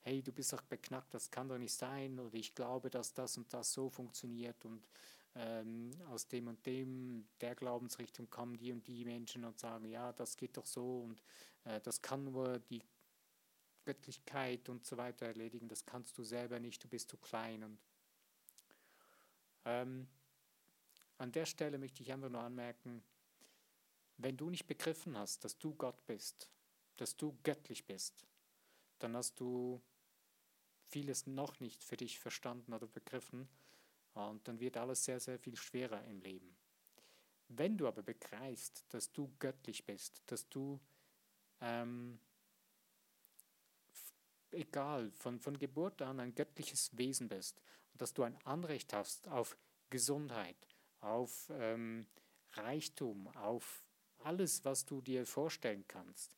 hey, 0.00 0.22
du 0.22 0.32
bist 0.32 0.52
doch 0.52 0.62
beknackt, 0.62 1.14
das 1.14 1.30
kann 1.30 1.48
doch 1.48 1.58
nicht 1.58 1.74
sein, 1.74 2.18
oder 2.20 2.34
ich 2.34 2.54
glaube, 2.54 2.90
dass 2.90 3.14
das 3.14 3.36
und 3.36 3.52
das 3.52 3.72
so 3.72 3.88
funktioniert 3.88 4.64
und 4.64 4.86
ähm, 5.34 5.90
aus 6.08 6.28
dem 6.28 6.48
und 6.48 6.64
dem, 6.64 7.26
der 7.40 7.54
Glaubensrichtung 7.54 8.30
kommen 8.30 8.56
die 8.56 8.72
und 8.72 8.86
die 8.86 9.04
Menschen 9.04 9.44
und 9.44 9.58
sagen, 9.58 9.86
ja, 9.86 10.12
das 10.12 10.36
geht 10.36 10.56
doch 10.56 10.66
so 10.66 11.00
und 11.00 11.22
äh, 11.64 11.80
das 11.80 12.00
kann 12.00 12.24
nur 12.24 12.58
die 12.58 12.82
Göttlichkeit 13.84 14.68
und 14.68 14.84
so 14.84 14.96
weiter 14.96 15.26
erledigen, 15.26 15.68
das 15.68 15.86
kannst 15.86 16.18
du 16.18 16.24
selber 16.24 16.58
nicht, 16.60 16.82
du 16.82 16.88
bist 16.88 17.10
zu 17.10 17.16
klein. 17.16 17.62
Und 17.62 17.78
ähm, 19.66 20.08
an 21.18 21.32
der 21.32 21.44
Stelle 21.44 21.76
möchte 21.76 22.02
ich 22.02 22.12
einfach 22.12 22.30
nur 22.30 22.40
anmerken, 22.40 23.02
wenn 24.16 24.36
du 24.36 24.48
nicht 24.48 24.66
begriffen 24.66 25.18
hast, 25.18 25.44
dass 25.44 25.58
du 25.58 25.74
Gott 25.74 26.06
bist, 26.06 26.48
dass 26.96 27.16
du 27.16 27.36
göttlich 27.42 27.84
bist, 27.84 28.26
dann 28.98 29.14
hast 29.16 29.38
du 29.40 29.82
vieles 30.88 31.26
noch 31.26 31.60
nicht 31.60 31.82
für 31.84 31.96
dich 31.96 32.18
verstanden 32.18 32.72
oder 32.72 32.86
begriffen 32.86 33.48
und 34.14 34.46
dann 34.48 34.60
wird 34.60 34.76
alles 34.76 35.04
sehr, 35.04 35.20
sehr 35.20 35.38
viel 35.38 35.56
schwerer 35.56 36.02
im 36.04 36.20
Leben. 36.20 36.56
Wenn 37.48 37.76
du 37.76 37.86
aber 37.86 38.02
begreifst, 38.02 38.86
dass 38.88 39.12
du 39.12 39.30
göttlich 39.38 39.84
bist, 39.84 40.22
dass 40.26 40.48
du, 40.48 40.80
ähm, 41.60 42.18
egal, 44.52 45.10
von, 45.12 45.40
von 45.40 45.58
Geburt 45.58 46.00
an 46.02 46.20
ein 46.20 46.34
göttliches 46.34 46.96
Wesen 46.96 47.28
bist 47.28 47.60
dass 47.96 48.14
du 48.14 48.22
ein 48.22 48.36
Anrecht 48.44 48.92
hast 48.92 49.28
auf 49.28 49.56
Gesundheit, 49.90 50.56
auf 51.00 51.50
ähm, 51.54 52.06
Reichtum, 52.52 53.28
auf 53.28 53.84
alles, 54.18 54.64
was 54.64 54.84
du 54.84 55.00
dir 55.00 55.26
vorstellen 55.26 55.84
kannst. 55.86 56.36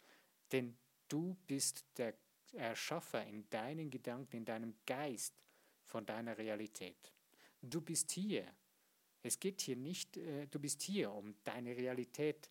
Denn 0.53 0.77
du 1.09 1.37
bist 1.47 1.85
der 1.97 2.15
Erschaffer 2.53 3.25
in 3.27 3.49
deinen 3.50 3.91
Gedanken, 3.91 4.37
in 4.37 4.45
deinem 4.45 4.75
Geist 4.87 5.35
von 5.85 6.05
deiner 6.07 6.37
Realität. 6.38 7.12
Du 7.61 7.81
bist 7.81 8.11
hier. 8.12 8.47
Es 9.23 9.38
geht 9.41 9.61
hier 9.62 9.77
nicht, 9.77 10.17
äh, 10.17 10.47
du 10.47 10.59
bist 10.59 10.83
hier, 10.83 11.12
um 11.12 11.35
deine 11.45 11.77
Realität 11.77 12.50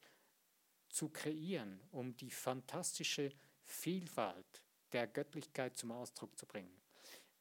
zu 0.90 1.10
kreieren, 1.10 1.82
um 1.92 2.16
die 2.16 2.32
fantastische 2.32 3.32
Vielfalt 3.64 4.64
der 4.92 5.08
Göttlichkeit 5.08 5.78
zum 5.78 5.92
Ausdruck 5.92 6.38
zu 6.38 6.46
bringen. 6.46 6.82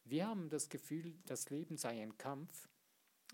Wir 0.09 0.29
haben 0.29 0.49
das 0.49 0.69
Gefühl, 0.69 1.15
das 1.27 1.51
Leben 1.51 1.77
sei 1.77 2.01
ein 2.01 2.17
Kampf. 2.17 2.69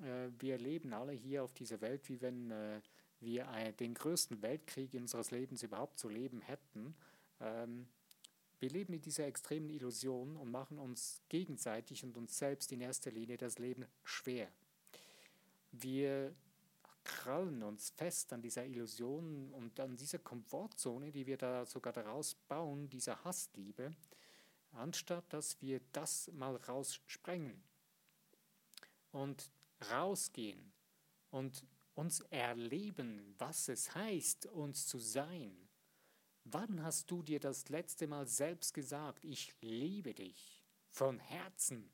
Äh, 0.00 0.31
wir 0.38 0.57
leben 0.57 0.95
alle 0.95 1.12
hier 1.12 1.45
auf 1.45 1.52
dieser 1.52 1.83
Welt, 1.83 2.09
wie 2.09 2.21
wenn 2.23 2.50
äh, 2.50 2.81
wir 3.21 3.47
den 3.79 3.95
größten 3.95 4.41
Weltkrieg 4.41 4.95
unseres 4.95 5.31
Lebens 5.31 5.62
überhaupt 5.62 5.99
zu 5.99 6.09
leben 6.09 6.41
hätten. 6.41 6.97
Ähm, 7.41 7.87
wir 8.59 8.71
leben 8.71 8.95
in 8.95 9.02
dieser 9.02 9.26
extremen 9.26 9.69
Illusion 9.69 10.37
und 10.37 10.50
machen 10.50 10.79
uns 10.79 11.21
gegenseitig 11.29 12.05
und 12.05 12.17
uns 12.17 12.38
selbst 12.38 12.73
in 12.73 12.81
erster 12.81 13.11
Linie 13.11 13.37
das 13.37 13.59
Leben 13.59 13.85
schwer. 14.02 14.49
Wir 15.73 16.35
krallen 17.05 17.62
uns 17.62 17.91
fest 17.91 18.33
an 18.33 18.41
dieser 18.41 18.64
Illusion 18.64 19.52
und 19.52 19.79
an 19.79 19.97
dieser 19.97 20.21
Komfortzone, 20.21 21.11
die 21.11 21.26
wir 21.26 21.37
da 21.37 21.67
sogar 21.67 21.93
daraus 21.93 22.35
bauen, 22.35 22.88
dieser 22.88 23.23
Hassliebe, 23.25 23.91
anstatt 24.73 25.33
dass 25.33 25.61
wir 25.61 25.81
das 25.93 26.31
mal 26.33 26.57
raussprengen 26.57 27.62
und 29.11 29.50
rausgehen 29.91 30.73
und 31.31 31.64
uns 31.95 32.21
erleben, 32.31 33.35
was 33.38 33.69
es 33.69 33.95
heißt, 33.95 34.47
uns 34.47 34.87
zu 34.87 34.99
sein 34.99 35.69
Wann 36.45 36.83
hast 36.83 37.11
du 37.11 37.23
dir 37.23 37.38
das 37.38 37.69
letzte 37.69 38.07
Mal 38.07 38.26
selbst 38.26 38.75
gesagt, 38.75 39.25
ich 39.25 39.55
liebe 39.61 40.12
dich 40.12 40.64
von 40.91 41.19
Herzen? 41.19 41.93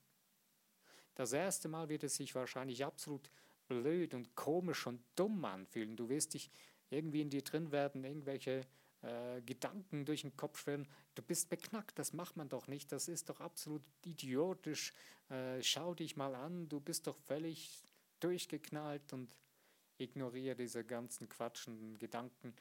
Das 1.15 1.33
erste 1.33 1.69
Mal 1.69 1.89
wird 1.89 2.05
es 2.05 2.17
sich 2.17 2.35
wahrscheinlich 2.35 2.85
absolut 2.85 3.31
blöd 3.67 4.15
und 4.15 4.35
komisch 4.35 4.87
und 4.87 5.03
dumm 5.17 5.45
anfühlen. 5.45 5.97
Du 5.97 6.09
wirst 6.09 6.33
dich 6.33 6.51
irgendwie 6.89 7.21
in 7.21 7.31
dir 7.31 7.43
drin 7.43 7.71
werden, 7.73 8.05
irgendwelche 8.05 8.63
äh, 9.09 9.43
Gedanken 9.43 10.05
durch 10.05 10.23
den 10.23 10.37
Kopf 10.37 10.61
schwirren. 10.61 10.87
Du 11.15 11.23
bist 11.23 11.49
beknackt, 11.49 11.99
das 11.99 12.13
macht 12.13 12.37
man 12.37 12.49
doch 12.49 12.69
nicht, 12.69 12.93
das 12.93 13.09
ist 13.09 13.29
doch 13.29 13.41
absolut 13.41 13.83
idiotisch. 14.05 14.93
Äh, 15.31 15.63
schau 15.63 15.95
dich 15.95 16.17
mal 16.17 16.35
an, 16.35 16.69
du 16.69 16.81
bist 16.81 17.07
doch 17.07 17.17
völlig 17.17 17.83
durchgeknallt 18.21 19.13
und 19.13 19.35
ignoriere 19.99 20.57
diese 20.57 20.85
ganzen 20.85 21.29
quatschenden 21.29 21.99
Gedanken. 21.99 22.55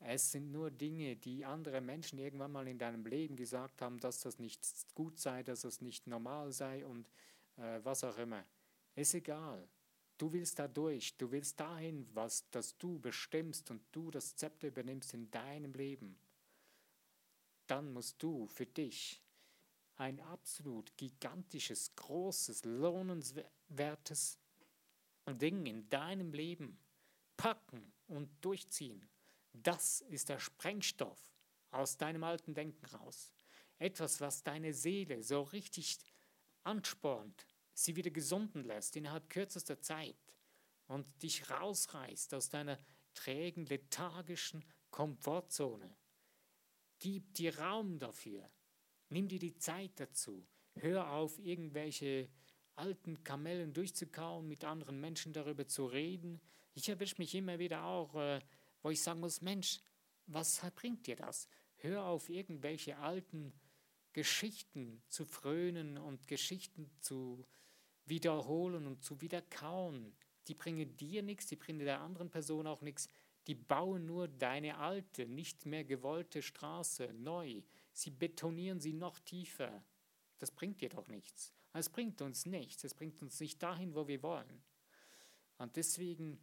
Es 0.00 0.30
sind 0.30 0.52
nur 0.52 0.70
Dinge, 0.70 1.16
die 1.16 1.44
andere 1.44 1.80
Menschen 1.80 2.18
irgendwann 2.18 2.52
mal 2.52 2.68
in 2.68 2.78
deinem 2.78 3.04
Leben 3.04 3.36
gesagt 3.36 3.82
haben, 3.82 3.98
dass 3.98 4.20
das 4.20 4.38
nicht 4.38 4.60
gut 4.94 5.18
sei, 5.18 5.42
dass 5.42 5.62
das 5.62 5.80
nicht 5.80 6.06
normal 6.06 6.52
sei 6.52 6.86
und 6.86 7.08
äh, 7.56 7.80
was 7.82 8.04
auch 8.04 8.16
immer. 8.18 8.44
Ist 8.94 9.14
egal. 9.14 9.68
Du 10.18 10.32
willst 10.32 10.58
da 10.58 10.66
durch, 10.66 11.16
du 11.16 11.30
willst 11.30 11.60
dahin, 11.60 12.06
was, 12.12 12.50
dass 12.50 12.76
du 12.76 12.98
bestimmst 12.98 13.70
und 13.70 13.80
du 13.92 14.10
das 14.10 14.34
Zepter 14.34 14.66
übernimmst 14.66 15.14
in 15.14 15.30
deinem 15.30 15.72
Leben. 15.74 16.18
Dann 17.68 17.92
musst 17.92 18.20
du 18.22 18.46
für 18.48 18.66
dich 18.66 19.22
ein 19.96 20.20
absolut 20.20 20.96
gigantisches, 20.96 21.94
großes, 21.94 22.64
lohnenswertes 22.64 24.38
Ding 25.26 25.66
in 25.66 25.88
deinem 25.88 26.32
Leben 26.32 26.78
packen 27.36 27.92
und 28.08 28.28
durchziehen. 28.40 29.08
Das 29.52 30.00
ist 30.02 30.28
der 30.28 30.40
Sprengstoff 30.40 31.18
aus 31.70 31.96
deinem 31.96 32.24
alten 32.24 32.54
Denken 32.54 32.86
raus. 32.86 33.32
Etwas, 33.78 34.20
was 34.20 34.42
deine 34.42 34.74
Seele 34.74 35.22
so 35.22 35.42
richtig 35.42 35.98
anspornt, 36.64 37.46
sie 37.84 37.96
wieder 37.96 38.10
gesunden 38.10 38.64
lässt 38.64 38.96
innerhalb 38.96 39.30
kürzester 39.30 39.80
Zeit 39.80 40.16
und 40.86 41.06
dich 41.22 41.48
rausreißt 41.50 42.34
aus 42.34 42.48
deiner 42.48 42.78
trägen, 43.14 43.66
lethargischen 43.66 44.64
Komfortzone. 44.90 45.94
Gib 46.98 47.34
dir 47.34 47.58
Raum 47.58 47.98
dafür. 47.98 48.50
Nimm 49.10 49.28
dir 49.28 49.38
die 49.38 49.56
Zeit 49.56 49.92
dazu. 49.96 50.46
Hör 50.74 51.12
auf, 51.12 51.38
irgendwelche 51.38 52.28
alten 52.74 53.22
Kamellen 53.24 53.72
durchzukauen, 53.72 54.46
mit 54.46 54.64
anderen 54.64 55.00
Menschen 55.00 55.32
darüber 55.32 55.66
zu 55.66 55.86
reden. 55.86 56.40
Ich 56.74 56.88
erwische 56.88 57.16
mich 57.18 57.34
immer 57.34 57.58
wieder 57.58 57.84
auch, 57.84 58.14
äh, 58.14 58.40
wo 58.82 58.90
ich 58.90 59.02
sagen 59.02 59.20
muss, 59.20 59.40
Mensch, 59.40 59.80
was 60.26 60.60
bringt 60.74 61.06
dir 61.06 61.16
das? 61.16 61.48
Hör 61.76 62.04
auf, 62.04 62.28
irgendwelche 62.28 62.98
alten 62.98 63.52
Geschichten 64.12 65.02
zu 65.08 65.24
frönen 65.24 65.96
und 65.96 66.26
Geschichten 66.26 66.90
zu 67.00 67.46
wiederholen 68.08 68.86
und 68.86 69.02
zu 69.02 69.20
wiederkauen. 69.20 70.14
Die 70.46 70.54
bringen 70.54 70.96
dir 70.96 71.22
nichts, 71.22 71.46
die 71.46 71.56
bringen 71.56 71.80
der 71.80 72.00
anderen 72.00 72.30
Person 72.30 72.66
auch 72.66 72.80
nichts. 72.80 73.08
Die 73.46 73.54
bauen 73.54 74.06
nur 74.06 74.28
deine 74.28 74.78
alte, 74.78 75.26
nicht 75.26 75.66
mehr 75.66 75.84
gewollte 75.84 76.42
Straße 76.42 77.12
neu. 77.14 77.62
Sie 77.92 78.10
betonieren 78.10 78.80
sie 78.80 78.92
noch 78.92 79.18
tiefer. 79.20 79.82
Das 80.38 80.50
bringt 80.50 80.80
dir 80.80 80.88
doch 80.88 81.08
nichts. 81.08 81.52
Es 81.72 81.88
bringt 81.88 82.20
uns 82.22 82.46
nichts. 82.46 82.84
Es 82.84 82.94
bringt 82.94 83.22
uns 83.22 83.40
nicht 83.40 83.62
dahin, 83.62 83.94
wo 83.94 84.06
wir 84.06 84.22
wollen. 84.22 84.62
Und 85.58 85.76
deswegen 85.76 86.38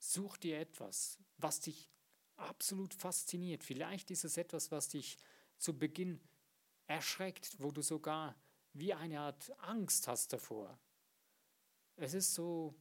Such 0.00 0.38
dir 0.38 0.58
etwas, 0.58 1.18
was 1.36 1.60
dich 1.60 1.90
absolut 2.36 2.94
fasziniert. 2.94 3.62
Vielleicht 3.62 4.10
ist 4.10 4.24
es 4.24 4.38
etwas, 4.38 4.70
was 4.70 4.88
dich 4.88 5.18
zu 5.58 5.78
Beginn 5.78 6.18
erschreckt, 6.86 7.56
wo 7.60 7.70
du 7.70 7.82
sogar 7.82 8.34
wie 8.72 8.94
eine 8.94 9.20
Art 9.20 9.50
Angst 9.60 10.08
hast 10.08 10.32
davor. 10.32 10.78
Es 11.96 12.14
ist 12.14 12.34
so, 12.34 12.74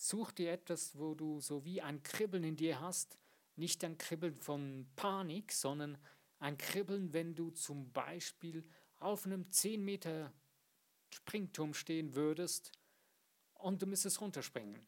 Such 0.00 0.30
dir 0.30 0.52
etwas, 0.52 0.96
wo 0.96 1.16
du 1.16 1.40
so 1.40 1.64
wie 1.64 1.82
ein 1.82 2.04
Kribbeln 2.04 2.44
in 2.44 2.56
dir 2.56 2.80
hast, 2.80 3.18
nicht 3.56 3.82
ein 3.82 3.98
Kribbeln 3.98 4.36
von 4.36 4.88
Panik, 4.94 5.50
sondern 5.50 5.98
ein 6.38 6.56
Kribbeln, 6.56 7.12
wenn 7.12 7.34
du 7.34 7.50
zum 7.50 7.92
Beispiel 7.92 8.64
auf 8.98 9.26
einem 9.26 9.50
10 9.50 9.84
Meter 9.84 10.32
Springturm 11.12 11.74
stehen 11.74 12.14
würdest 12.14 12.70
und 13.54 13.82
du 13.82 13.86
müsstest 13.86 14.20
runterspringen. 14.20 14.86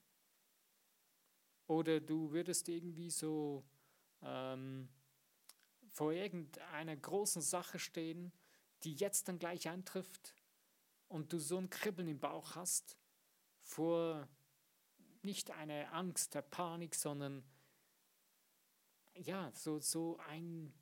Oder 1.66 1.98
du 1.98 2.30
würdest 2.30 2.68
irgendwie 2.68 3.10
so 3.10 3.64
ähm, 4.22 4.88
vor 5.88 6.12
irgendeiner 6.12 6.96
großen 6.96 7.42
Sache 7.42 7.80
stehen, 7.80 8.30
die 8.84 8.94
jetzt 8.94 9.28
dann 9.28 9.38
gleich 9.38 9.68
eintrifft 9.68 10.34
und 11.08 11.32
du 11.32 11.38
so 11.38 11.58
ein 11.58 11.70
Kribbeln 11.70 12.08
im 12.08 12.18
Bauch 12.18 12.54
hast 12.54 12.96
vor 13.60 14.28
nicht 15.22 15.50
einer 15.50 15.92
Angst, 15.92 16.34
der 16.34 16.42
Panik, 16.42 16.94
sondern 16.94 17.44
ja, 19.14 19.50
so, 19.52 19.80
so 19.80 20.18
ein 20.28 20.72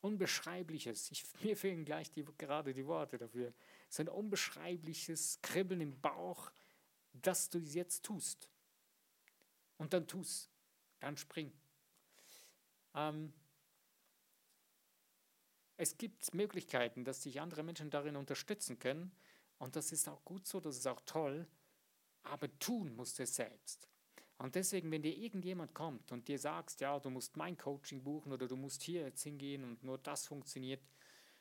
unbeschreibliches, 0.00 1.10
ich, 1.10 1.24
mir 1.42 1.56
fehlen 1.56 1.84
gleich 1.84 2.10
die, 2.10 2.24
gerade 2.38 2.72
die 2.72 2.86
Worte 2.86 3.18
dafür, 3.18 3.52
so 3.88 4.02
ein 4.02 4.08
unbeschreibliches 4.08 5.40
Kribbeln 5.42 5.80
im 5.80 6.00
Bauch, 6.00 6.50
dass 7.12 7.48
du 7.48 7.58
jetzt 7.58 8.04
tust. 8.04 8.48
Und 9.76 9.92
dann 9.92 10.06
tust, 10.06 10.50
dann 11.00 11.16
spring. 11.16 11.52
Ähm, 12.94 13.32
es 15.76 15.98
gibt 15.98 16.34
Möglichkeiten, 16.34 17.04
dass 17.04 17.22
sich 17.22 17.40
andere 17.40 17.62
Menschen 17.62 17.90
darin 17.90 18.16
unterstützen 18.16 18.78
können. 18.78 19.12
Und 19.58 19.76
das 19.76 19.92
ist 19.92 20.08
auch 20.08 20.24
gut 20.24 20.46
so, 20.46 20.60
das 20.60 20.76
ist 20.76 20.86
auch 20.86 21.00
toll. 21.06 21.46
Aber 22.22 22.48
tun 22.58 22.94
musst 22.94 23.18
du 23.18 23.24
es 23.24 23.34
selbst. 23.34 23.88
Und 24.38 24.54
deswegen, 24.54 24.90
wenn 24.90 25.02
dir 25.02 25.16
irgendjemand 25.16 25.74
kommt 25.74 26.10
und 26.12 26.26
dir 26.28 26.38
sagst, 26.38 26.80
ja, 26.80 26.98
du 26.98 27.10
musst 27.10 27.36
mein 27.36 27.56
Coaching 27.56 28.02
buchen 28.02 28.32
oder 28.32 28.48
du 28.48 28.56
musst 28.56 28.82
hier 28.82 29.02
jetzt 29.02 29.22
hingehen 29.22 29.64
und 29.64 29.82
nur 29.84 29.98
das 29.98 30.26
funktioniert, 30.26 30.82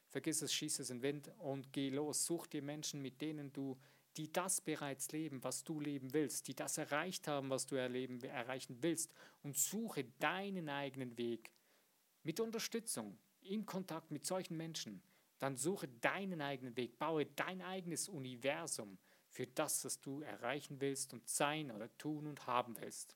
vergiss 0.10 0.42
es, 0.42 0.54
schieß 0.54 0.80
es 0.80 0.90
in 0.90 0.98
den 0.98 1.04
Wind 1.04 1.32
und 1.40 1.74
geh 1.74 1.90
los. 1.90 2.26
Such 2.26 2.48
dir 2.48 2.62
Menschen, 2.62 3.02
mit 3.02 3.20
denen 3.22 3.52
du, 3.52 3.80
die 4.16 4.32
das 4.32 4.62
bereits 4.62 5.12
leben, 5.12 5.44
was 5.44 5.64
du 5.64 5.80
leben 5.80 6.14
willst, 6.14 6.48
die 6.48 6.56
das 6.56 6.78
erreicht 6.78 7.28
haben, 7.28 7.50
was 7.50 7.66
du 7.66 7.76
erleben, 7.76 8.22
erreichen 8.22 8.78
willst 8.82 9.12
und 9.42 9.58
suche 9.58 10.04
deinen 10.20 10.70
eigenen 10.70 11.18
Weg 11.18 11.52
mit 12.22 12.40
Unterstützung, 12.40 13.18
in 13.46 13.66
Kontakt 13.66 14.12
mit 14.12 14.26
solchen 14.26 14.58
Menschen. 14.58 15.02
Dann 15.40 15.58
suche 15.58 15.88
deinen 15.88 16.42
eigenen 16.42 16.78
Weg, 16.78 16.98
baue 17.00 17.26
dein 17.26 17.62
eigenes 17.62 18.08
Universum 18.08 18.98
für 19.30 19.48
das, 19.48 19.84
was 19.84 20.00
du 20.00 20.22
erreichen 20.22 20.80
willst 20.80 21.14
und 21.14 21.28
sein 21.28 21.72
oder 21.72 21.96
tun 21.98 22.28
und 22.28 22.48
haben 22.48 22.78
willst. 22.80 23.16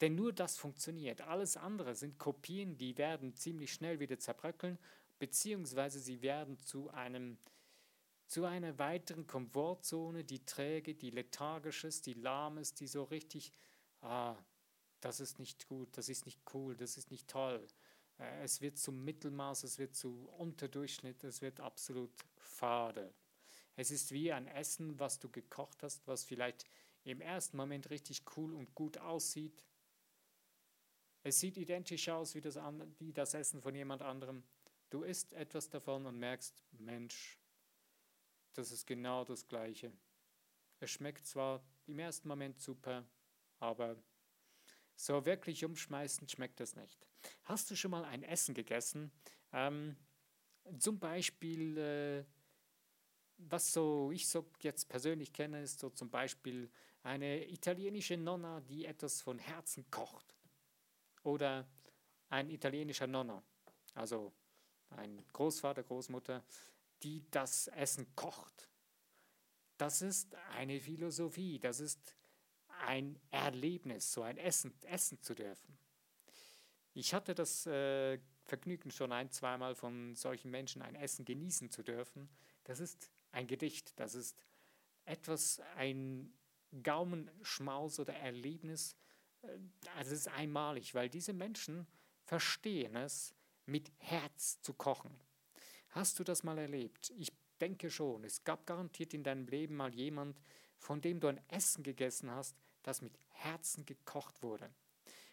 Denn 0.00 0.14
nur 0.14 0.32
das 0.32 0.56
funktioniert. 0.56 1.20
Alles 1.22 1.56
andere 1.56 1.94
sind 1.94 2.18
Kopien, 2.18 2.76
die 2.78 2.96
werden 2.98 3.34
ziemlich 3.34 3.72
schnell 3.72 4.00
wieder 4.00 4.18
zerbröckeln, 4.18 4.78
beziehungsweise 5.18 5.98
sie 5.98 6.22
werden 6.22 6.58
zu 6.58 6.90
einem 6.90 7.38
zu 8.26 8.46
einer 8.46 8.78
weiteren 8.78 9.26
Komfortzone, 9.26 10.24
die 10.24 10.44
träge, 10.44 10.94
die 10.94 11.10
lethargisch 11.10 11.84
ist, 11.84 12.06
die 12.06 12.14
lahm 12.14 12.58
ist, 12.58 12.80
die 12.80 12.86
so 12.86 13.04
richtig, 13.04 13.52
ah, 14.00 14.34
das 15.00 15.20
ist 15.20 15.38
nicht 15.38 15.68
gut, 15.68 15.96
das 15.96 16.08
ist 16.08 16.24
nicht 16.24 16.40
cool, 16.54 16.74
das 16.74 16.96
ist 16.96 17.10
nicht 17.10 17.28
toll. 17.28 17.66
Äh, 18.24 18.44
es 18.44 18.60
wird 18.60 18.78
zum 18.78 19.04
Mittelmaß, 19.04 19.64
es 19.64 19.78
wird 19.78 19.94
zu 19.94 20.28
Unterdurchschnitt, 20.38 21.22
es 21.24 21.42
wird 21.42 21.60
absolut 21.60 22.12
fade. 22.36 23.12
Es 23.76 23.90
ist 23.90 24.12
wie 24.12 24.32
ein 24.32 24.46
Essen, 24.46 24.98
was 24.98 25.18
du 25.18 25.28
gekocht 25.28 25.82
hast, 25.82 26.06
was 26.06 26.24
vielleicht 26.24 26.64
im 27.04 27.20
ersten 27.20 27.56
Moment 27.56 27.90
richtig 27.90 28.22
cool 28.36 28.54
und 28.54 28.74
gut 28.74 28.98
aussieht. 28.98 29.64
Es 31.22 31.40
sieht 31.40 31.56
identisch 31.56 32.08
aus 32.08 32.34
wie 32.34 32.40
das, 32.40 32.56
wie 32.98 33.12
das 33.12 33.34
Essen 33.34 33.60
von 33.60 33.74
jemand 33.74 34.02
anderem. 34.02 34.44
Du 34.90 35.02
isst 35.02 35.32
etwas 35.32 35.68
davon 35.70 36.06
und 36.06 36.18
merkst, 36.18 36.54
Mensch, 36.72 37.38
das 38.52 38.70
ist 38.70 38.86
genau 38.86 39.24
das 39.24 39.48
Gleiche. 39.48 39.92
Es 40.80 40.90
schmeckt 40.90 41.26
zwar 41.26 41.64
im 41.86 41.98
ersten 41.98 42.28
Moment 42.28 42.60
super, 42.60 43.04
aber 43.58 43.96
so 44.96 45.24
wirklich 45.26 45.64
umschmeißend 45.64 46.30
schmeckt 46.30 46.60
es 46.60 46.76
nicht. 46.76 47.06
Hast 47.44 47.70
du 47.70 47.76
schon 47.76 47.90
mal 47.90 48.04
ein 48.04 48.22
Essen 48.22 48.54
gegessen? 48.54 49.10
Ähm, 49.52 49.96
zum 50.78 50.98
Beispiel 50.98 51.78
äh, 51.78 52.24
was 53.38 53.72
so 53.72 54.10
ich 54.12 54.28
so 54.28 54.50
jetzt 54.60 54.88
persönlich 54.88 55.32
kenne, 55.32 55.62
ist 55.62 55.80
so 55.80 55.90
zum 55.90 56.10
Beispiel 56.10 56.70
eine 57.02 57.48
italienische 57.50 58.16
Nonna, 58.16 58.60
die 58.60 58.84
etwas 58.86 59.22
von 59.22 59.38
Herzen 59.38 59.90
kocht. 59.90 60.34
Oder 61.22 61.66
ein 62.28 62.50
italienischer 62.50 63.06
Nonna, 63.06 63.42
also 63.94 64.32
ein 64.90 65.24
Großvater, 65.32 65.82
Großmutter, 65.82 66.44
die 67.02 67.28
das 67.30 67.68
Essen 67.68 68.14
kocht. 68.14 68.68
Das 69.76 70.02
ist 70.02 70.34
eine 70.56 70.80
Philosophie, 70.80 71.58
das 71.58 71.80
ist 71.80 72.14
ein 72.86 73.18
Erlebnis, 73.30 74.12
so 74.12 74.22
ein 74.22 74.38
Essen 74.38 74.74
essen 74.84 75.20
zu 75.22 75.34
dürfen. 75.34 75.76
Ich 76.92 77.12
hatte 77.12 77.34
das 77.34 77.66
äh, 77.66 78.18
Vergnügen 78.44 78.90
schon 78.90 79.12
ein, 79.12 79.30
zweimal 79.30 79.74
von 79.74 80.14
solchen 80.14 80.50
Menschen 80.50 80.82
ein 80.82 80.94
Essen 80.94 81.24
genießen 81.24 81.70
zu 81.70 81.82
dürfen. 81.82 82.28
Das 82.64 82.80
ist 82.80 83.10
ein 83.32 83.46
Gedicht, 83.46 83.98
das 83.98 84.14
ist 84.14 84.44
etwas, 85.04 85.60
ein 85.76 86.32
Gaumenschmaus 86.82 87.98
oder 87.98 88.14
Erlebnis, 88.14 88.96
äh, 89.42 89.48
also 89.96 90.12
es 90.12 90.20
ist 90.20 90.28
einmalig, 90.28 90.94
weil 90.94 91.08
diese 91.08 91.32
Menschen 91.32 91.86
verstehen 92.24 92.96
es, 92.96 93.34
mit 93.66 93.90
Herz 93.98 94.60
zu 94.60 94.74
kochen. 94.74 95.18
Hast 95.90 96.18
du 96.18 96.24
das 96.24 96.42
mal 96.42 96.58
erlebt? 96.58 97.12
Ich 97.16 97.32
denke 97.60 97.90
schon. 97.90 98.24
Es 98.24 98.44
gab 98.44 98.66
garantiert 98.66 99.14
in 99.14 99.22
deinem 99.22 99.46
Leben 99.46 99.76
mal 99.76 99.94
jemand, 99.94 100.38
von 100.78 101.00
dem 101.00 101.20
du 101.20 101.28
ein 101.28 101.40
Essen 101.48 101.82
gegessen 101.82 102.30
hast, 102.30 102.56
das 102.84 103.02
mit 103.02 103.18
Herzen 103.30 103.84
gekocht 103.84 104.42
wurde. 104.42 104.70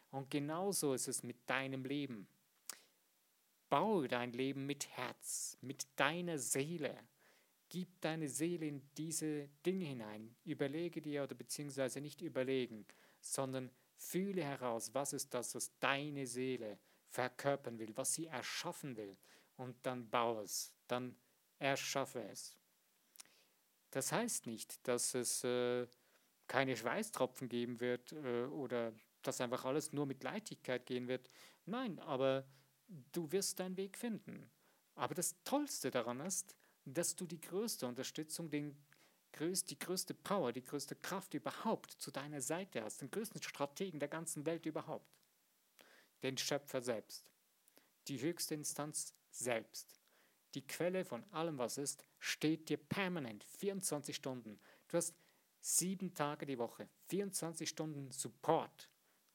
Und 0.09 0.29
genauso 0.29 0.93
ist 0.93 1.07
es 1.07 1.23
mit 1.23 1.37
deinem 1.49 1.85
Leben. 1.85 2.27
Baue 3.69 4.07
dein 4.07 4.33
Leben 4.33 4.65
mit 4.65 4.89
Herz, 4.89 5.57
mit 5.61 5.87
deiner 5.95 6.37
Seele. 6.37 6.97
Gib 7.69 8.01
deine 8.01 8.27
Seele 8.27 8.65
in 8.65 8.81
diese 8.97 9.47
Dinge 9.65 9.85
hinein. 9.85 10.35
Überlege 10.43 11.01
dir 11.01 11.23
oder 11.23 11.35
beziehungsweise 11.35 12.01
nicht 12.01 12.21
überlegen, 12.21 12.85
sondern 13.21 13.71
fühle 13.95 14.43
heraus, 14.43 14.93
was 14.93 15.13
ist 15.13 15.33
das, 15.33 15.55
was 15.55 15.71
deine 15.79 16.27
Seele 16.27 16.79
verkörpern 17.07 17.79
will, 17.79 17.95
was 17.95 18.13
sie 18.13 18.25
erschaffen 18.25 18.97
will. 18.97 19.15
Und 19.55 19.77
dann 19.85 20.09
baue 20.09 20.43
es, 20.43 20.73
dann 20.87 21.15
erschaffe 21.59 22.23
es. 22.23 22.57
Das 23.91 24.11
heißt 24.11 24.47
nicht, 24.47 24.85
dass 24.87 25.13
es 25.13 25.43
äh, 25.43 25.85
keine 26.51 26.75
Schweißtropfen 26.75 27.47
geben 27.47 27.79
wird 27.79 28.11
äh, 28.11 28.43
oder 28.47 28.91
dass 29.21 29.39
einfach 29.39 29.63
alles 29.63 29.93
nur 29.93 30.05
mit 30.05 30.21
Leichtigkeit 30.21 30.85
gehen 30.85 31.07
wird. 31.07 31.29
Nein, 31.65 31.97
aber 31.99 32.45
du 33.13 33.31
wirst 33.31 33.61
deinen 33.61 33.77
Weg 33.77 33.97
finden. 33.97 34.51
Aber 34.95 35.15
das 35.15 35.41
Tollste 35.45 35.91
daran 35.91 36.19
ist, 36.19 36.57
dass 36.83 37.15
du 37.15 37.25
die 37.25 37.39
größte 37.39 37.87
Unterstützung, 37.87 38.49
den 38.49 38.75
größt, 39.31 39.69
die 39.71 39.79
größte 39.79 40.13
Power, 40.13 40.51
die 40.51 40.61
größte 40.61 40.97
Kraft 40.97 41.33
überhaupt 41.35 41.91
zu 41.91 42.11
deiner 42.11 42.41
Seite 42.41 42.83
hast, 42.83 43.01
den 43.01 43.11
größten 43.11 43.41
Strategen 43.41 44.01
der 44.01 44.09
ganzen 44.09 44.45
Welt 44.45 44.65
überhaupt, 44.65 45.09
den 46.21 46.37
Schöpfer 46.37 46.81
selbst, 46.81 47.31
die 48.09 48.19
höchste 48.19 48.55
Instanz 48.55 49.13
selbst. 49.29 50.01
Die 50.53 50.67
Quelle 50.67 51.05
von 51.05 51.23
allem, 51.31 51.57
was 51.59 51.77
ist, 51.77 52.03
steht 52.19 52.67
dir 52.67 52.75
permanent, 52.75 53.45
24 53.45 54.13
Stunden. 54.13 54.59
Du 54.89 54.97
hast 54.97 55.15
sieben 55.61 56.13
Tage 56.13 56.45
die 56.45 56.57
Woche, 56.57 56.89
24 57.07 57.69
Stunden 57.69 58.11
Support, 58.11 58.89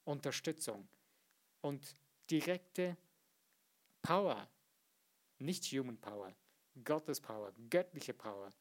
Unterstützung 0.05 0.89
und 1.63 1.95
direkte 2.31 2.97
Power, 4.03 4.49
nicht 5.39 5.65
Human 5.67 5.99
Power, 5.99 6.35
Gottes 6.85 7.21
Power, 7.21 7.53
göttliche 7.71 8.13
Power, 8.13 8.53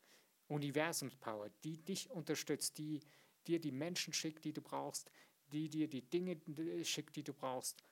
Universumspower, 0.47 1.49
die 1.63 1.77
dich 1.77 2.09
unterstützt, 2.11 2.77
die 2.77 3.01
dir 3.47 3.59
die 3.59 3.71
Menschen 3.71 4.13
schickt, 4.13 4.45
die 4.45 4.53
du 4.53 4.61
brauchst, 4.61 5.11
die 5.51 5.69
dir 5.69 5.87
die 5.87 6.01
Dinge 6.01 6.39
schickt, 6.83 7.15
die 7.15 7.23
du 7.23 7.33
brauchst. 7.33 7.83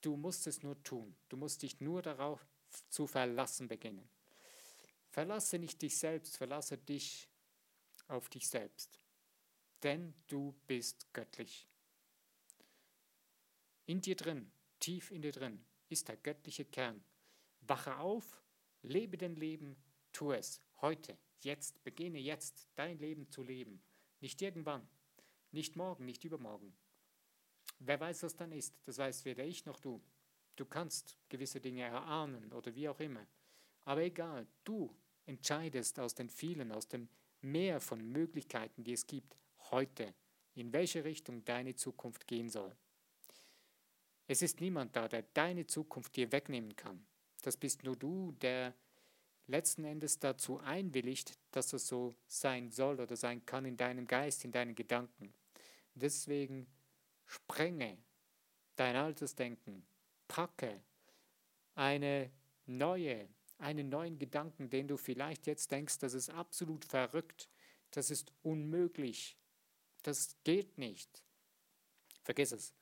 Du 0.00 0.16
musst 0.16 0.46
es 0.46 0.62
nur 0.62 0.82
tun. 0.82 1.14
Du 1.28 1.36
musst 1.36 1.62
dich 1.62 1.80
nur 1.80 2.02
darauf 2.02 2.44
zu 2.88 3.06
verlassen 3.06 3.68
beginnen. 3.68 4.08
Verlasse 5.10 5.58
nicht 5.58 5.80
dich 5.82 5.96
selbst, 5.96 6.36
verlasse 6.36 6.78
dich 6.78 7.28
auf 8.08 8.28
dich 8.28 8.48
selbst. 8.48 9.01
Denn 9.82 10.14
du 10.28 10.54
bist 10.66 11.12
göttlich. 11.12 11.68
In 13.86 14.00
dir 14.00 14.16
drin, 14.16 14.52
tief 14.78 15.10
in 15.10 15.22
dir 15.22 15.32
drin, 15.32 15.64
ist 15.88 16.08
der 16.08 16.16
göttliche 16.16 16.64
Kern. 16.64 17.02
Wache 17.60 17.96
auf 17.96 18.42
Lebe 18.82 19.16
dein 19.16 19.36
Leben, 19.36 19.76
tu 20.12 20.32
es 20.32 20.60
heute, 20.80 21.16
jetzt, 21.40 21.82
beginne 21.84 22.18
jetzt 22.18 22.68
dein 22.74 22.98
Leben 22.98 23.30
zu 23.30 23.42
leben, 23.42 23.82
nicht 24.20 24.42
irgendwann. 24.42 24.88
nicht 25.52 25.76
morgen, 25.76 26.06
nicht 26.06 26.24
übermorgen. 26.24 26.74
Wer 27.78 28.00
weiß, 28.00 28.22
was 28.22 28.36
dann 28.36 28.52
ist? 28.52 28.74
Das 28.86 28.98
weiß 28.98 29.24
weder 29.24 29.44
ich 29.44 29.66
noch 29.66 29.78
du. 29.78 30.02
Du 30.56 30.64
kannst 30.64 31.18
gewisse 31.28 31.60
Dinge 31.60 31.82
erahnen 31.82 32.52
oder 32.52 32.74
wie 32.74 32.88
auch 32.88 33.00
immer. 33.00 33.26
Aber 33.84 34.02
egal, 34.02 34.46
du 34.64 34.96
entscheidest 35.26 35.98
aus 35.98 36.14
den 36.14 36.30
vielen, 36.30 36.72
aus 36.72 36.88
dem 36.88 37.08
Meer 37.42 37.80
von 37.80 38.00
Möglichkeiten, 38.00 38.84
die 38.84 38.92
es 38.92 39.06
gibt, 39.06 39.36
heute, 39.72 40.14
in 40.54 40.72
welche 40.72 41.04
Richtung 41.04 41.44
deine 41.44 41.74
Zukunft 41.74 42.26
gehen 42.26 42.48
soll. 42.48 42.76
Es 44.28 44.42
ist 44.42 44.60
niemand 44.60 44.94
da, 44.94 45.08
der 45.08 45.22
deine 45.34 45.66
Zukunft 45.66 46.16
dir 46.16 46.30
wegnehmen 46.30 46.76
kann. 46.76 47.04
Das 47.42 47.56
bist 47.56 47.82
nur 47.82 47.96
du, 47.96 48.32
der 48.32 48.74
letzten 49.46 49.84
Endes 49.84 50.18
dazu 50.18 50.58
einwilligt, 50.60 51.38
dass 51.50 51.72
es 51.72 51.88
so 51.88 52.14
sein 52.26 52.70
soll 52.70 53.00
oder 53.00 53.16
sein 53.16 53.44
kann 53.44 53.64
in 53.64 53.76
deinem 53.76 54.06
Geist, 54.06 54.44
in 54.44 54.52
deinen 54.52 54.74
Gedanken. 54.74 55.34
Deswegen 55.94 56.66
sprenge 57.26 57.98
dein 58.76 58.96
altes 58.96 59.34
Denken, 59.34 59.84
packe 60.28 60.82
eine 61.74 62.30
neue, 62.66 63.28
einen 63.58 63.88
neuen 63.88 64.18
Gedanken, 64.18 64.70
den 64.70 64.88
du 64.88 64.96
vielleicht 64.96 65.46
jetzt 65.46 65.70
denkst, 65.70 65.98
das 65.98 66.14
ist 66.14 66.30
absolut 66.30 66.84
verrückt, 66.84 67.48
das 67.90 68.10
ist 68.10 68.32
unmöglich, 68.42 69.36
das 70.02 70.36
geht 70.44 70.78
nicht. 70.78 71.22
Vergiss 72.22 72.52
es. 72.52 72.72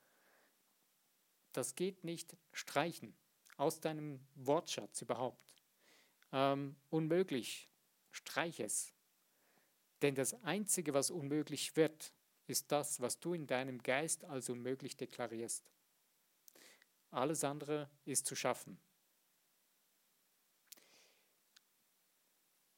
Das 1.52 1.74
geht 1.74 2.04
nicht 2.04 2.36
streichen 2.52 3.14
aus 3.56 3.80
deinem 3.80 4.20
Wortschatz 4.34 5.02
überhaupt. 5.02 5.54
Ähm, 6.32 6.76
unmöglich, 6.90 7.68
streich 8.10 8.60
es. 8.60 8.94
Denn 10.02 10.14
das 10.14 10.34
Einzige, 10.44 10.94
was 10.94 11.10
unmöglich 11.10 11.76
wird, 11.76 12.12
ist 12.46 12.72
das, 12.72 13.00
was 13.00 13.20
du 13.20 13.34
in 13.34 13.46
deinem 13.46 13.82
Geist 13.82 14.24
als 14.24 14.48
unmöglich 14.48 14.96
deklarierst. 14.96 15.70
Alles 17.10 17.44
andere 17.44 17.90
ist 18.04 18.26
zu 18.26 18.34
schaffen. 18.34 18.80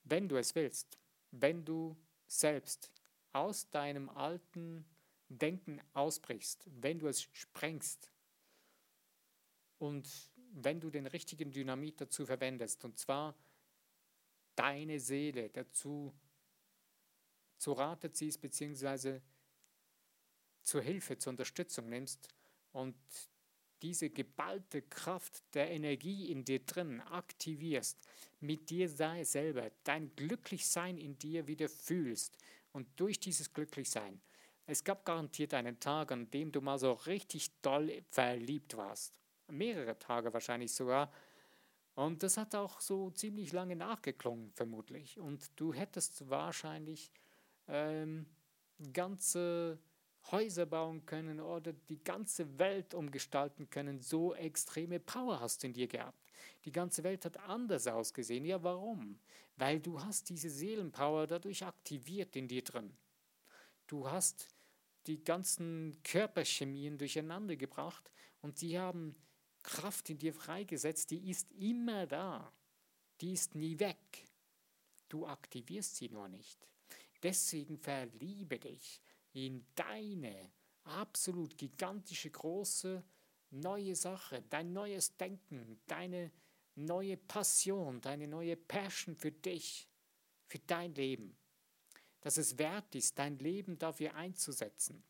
Wenn 0.04 0.28
du 0.28 0.36
es 0.36 0.54
willst, 0.54 0.98
wenn 1.30 1.64
du 1.64 1.96
selbst 2.26 2.90
aus 3.32 3.70
deinem 3.70 4.08
alten 4.08 4.84
Denken 5.28 5.80
ausbrichst, 5.94 6.66
wenn 6.66 6.98
du 6.98 7.08
es 7.08 7.22
sprengst 7.22 8.10
und 9.78 10.08
wenn 10.54 10.80
du 10.80 10.90
den 10.90 11.06
richtigen 11.06 11.50
Dynamit 11.50 12.00
dazu 12.00 12.26
verwendest, 12.26 12.84
und 12.84 12.98
zwar 12.98 13.34
deine 14.54 15.00
Seele 15.00 15.48
dazu 15.48 16.12
zu 17.56 17.72
Rate 17.72 18.12
ziehst, 18.12 18.40
beziehungsweise 18.40 19.22
zur 20.62 20.82
Hilfe, 20.82 21.16
zur 21.16 21.30
Unterstützung 21.30 21.88
nimmst 21.88 22.28
und 22.72 22.96
diese 23.80 24.10
geballte 24.10 24.82
Kraft 24.82 25.42
der 25.54 25.70
Energie 25.70 26.30
in 26.30 26.44
dir 26.44 26.64
drin 26.64 27.00
aktivierst, 27.00 27.98
mit 28.40 28.70
dir 28.70 28.88
sei 28.88 29.24
selber, 29.24 29.70
dein 29.84 30.14
Glücklichsein 30.14 30.98
in 30.98 31.18
dir 31.18 31.46
wieder 31.46 31.68
fühlst 31.68 32.38
und 32.72 32.88
durch 32.96 33.20
dieses 33.20 33.52
Glücklichsein, 33.52 34.20
es 34.66 34.84
gab 34.84 35.04
garantiert 35.04 35.54
einen 35.54 35.80
Tag, 35.80 36.12
an 36.12 36.30
dem 36.30 36.52
du 36.52 36.60
mal 36.60 36.78
so 36.78 36.92
richtig 36.92 37.50
doll 37.60 38.02
verliebt 38.10 38.76
warst. 38.76 39.20
Mehrere 39.48 39.98
Tage 39.98 40.32
wahrscheinlich 40.32 40.72
sogar. 40.72 41.12
Und 41.94 42.22
das 42.22 42.36
hat 42.36 42.54
auch 42.54 42.80
so 42.80 43.10
ziemlich 43.10 43.52
lange 43.52 43.76
nachgeklungen, 43.76 44.52
vermutlich. 44.52 45.18
Und 45.18 45.50
du 45.60 45.74
hättest 45.74 46.28
wahrscheinlich 46.30 47.12
ähm, 47.68 48.26
ganze 48.92 49.78
Häuser 50.30 50.66
bauen 50.66 51.04
können 51.04 51.40
oder 51.40 51.72
die 51.72 52.02
ganze 52.02 52.58
Welt 52.58 52.94
umgestalten 52.94 53.68
können. 53.68 54.00
So 54.00 54.34
extreme 54.34 55.00
Power 55.00 55.40
hast 55.40 55.62
du 55.62 55.66
in 55.66 55.72
dir 55.72 55.88
gehabt. 55.88 56.21
Die 56.64 56.72
ganze 56.72 57.02
Welt 57.04 57.24
hat 57.24 57.38
anders 57.38 57.86
ausgesehen. 57.86 58.44
Ja, 58.44 58.62
warum? 58.62 59.18
Weil 59.56 59.80
du 59.80 60.02
hast 60.02 60.28
diese 60.28 60.50
Seelenpower 60.50 61.26
dadurch 61.26 61.64
aktiviert 61.64 62.36
in 62.36 62.48
dir 62.48 62.62
drin. 62.62 62.96
Du 63.86 64.10
hast 64.10 64.48
die 65.06 65.22
ganzen 65.22 66.00
Körperchemien 66.02 66.98
durcheinander 66.98 67.56
gebracht 67.56 68.10
und 68.40 68.58
sie 68.58 68.78
haben 68.78 69.16
Kraft 69.62 70.10
in 70.10 70.18
dir 70.18 70.34
freigesetzt, 70.34 71.10
die 71.10 71.30
ist 71.30 71.50
immer 71.52 72.06
da. 72.06 72.52
Die 73.20 73.32
ist 73.32 73.54
nie 73.54 73.78
weg. 73.78 74.26
Du 75.08 75.26
aktivierst 75.26 75.96
sie 75.96 76.08
nur 76.08 76.28
nicht. 76.28 76.68
Deswegen 77.22 77.78
verliebe 77.78 78.58
dich 78.58 79.00
in 79.32 79.64
deine 79.74 80.50
absolut 80.84 81.56
gigantische, 81.56 82.30
große, 82.30 83.04
neue 83.52 83.94
Sache, 83.94 84.42
dein 84.50 84.72
neues 84.72 85.16
Denken, 85.16 85.80
deine 85.86 86.30
neue 86.74 87.16
Passion, 87.16 88.00
deine 88.00 88.26
neue 88.26 88.56
Passion 88.56 89.14
für 89.16 89.32
dich, 89.32 89.88
für 90.46 90.58
dein 90.58 90.94
Leben. 90.94 91.36
Dass 92.20 92.36
es 92.36 92.58
wert 92.58 92.94
ist, 92.94 93.18
dein 93.18 93.38
Leben 93.38 93.78
dafür 93.78 94.14
einzusetzen. 94.14 95.02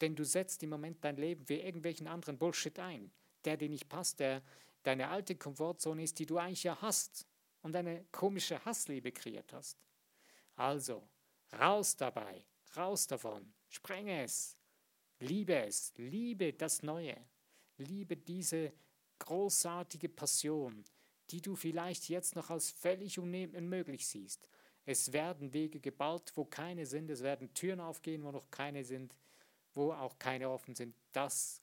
Denn 0.00 0.16
du 0.16 0.24
setzt 0.24 0.62
im 0.62 0.70
Moment 0.70 1.04
dein 1.04 1.16
Leben 1.16 1.46
für 1.46 1.54
irgendwelchen 1.54 2.08
anderen 2.08 2.38
Bullshit 2.38 2.78
ein, 2.78 3.12
der 3.44 3.56
dir 3.56 3.68
nicht 3.68 3.88
passt, 3.88 4.20
der 4.20 4.42
deine 4.82 5.08
alte 5.08 5.36
Komfortzone 5.36 6.02
ist, 6.02 6.18
die 6.18 6.26
du 6.26 6.38
eigentlich 6.38 6.64
ja 6.64 6.80
hast 6.82 7.26
und 7.62 7.76
eine 7.76 8.04
komische 8.10 8.64
Hassliebe 8.64 9.12
kreiert 9.12 9.52
hast. 9.52 9.78
Also, 10.56 11.08
raus 11.52 11.96
dabei, 11.96 12.44
Raus 12.76 13.06
davon. 13.06 13.52
Sprenge 13.68 14.22
es. 14.22 14.56
Liebe 15.22 15.54
es. 15.54 15.92
Liebe 15.96 16.52
das 16.52 16.82
Neue. 16.82 17.16
Liebe 17.78 18.16
diese 18.16 18.72
großartige 19.20 20.08
Passion, 20.08 20.84
die 21.30 21.40
du 21.40 21.54
vielleicht 21.54 22.08
jetzt 22.08 22.34
noch 22.34 22.50
als 22.50 22.72
völlig 22.72 23.20
unmöglich 23.20 24.06
siehst. 24.06 24.48
Es 24.84 25.12
werden 25.12 25.52
Wege 25.52 25.78
gebaut, 25.78 26.32
wo 26.34 26.44
keine 26.44 26.86
sind. 26.86 27.08
Es 27.08 27.22
werden 27.22 27.54
Türen 27.54 27.80
aufgehen, 27.80 28.24
wo 28.24 28.32
noch 28.32 28.50
keine 28.50 28.82
sind, 28.84 29.16
wo 29.74 29.92
auch 29.92 30.18
keine 30.18 30.50
offen 30.50 30.74
sind. 30.74 30.96
Das 31.12 31.62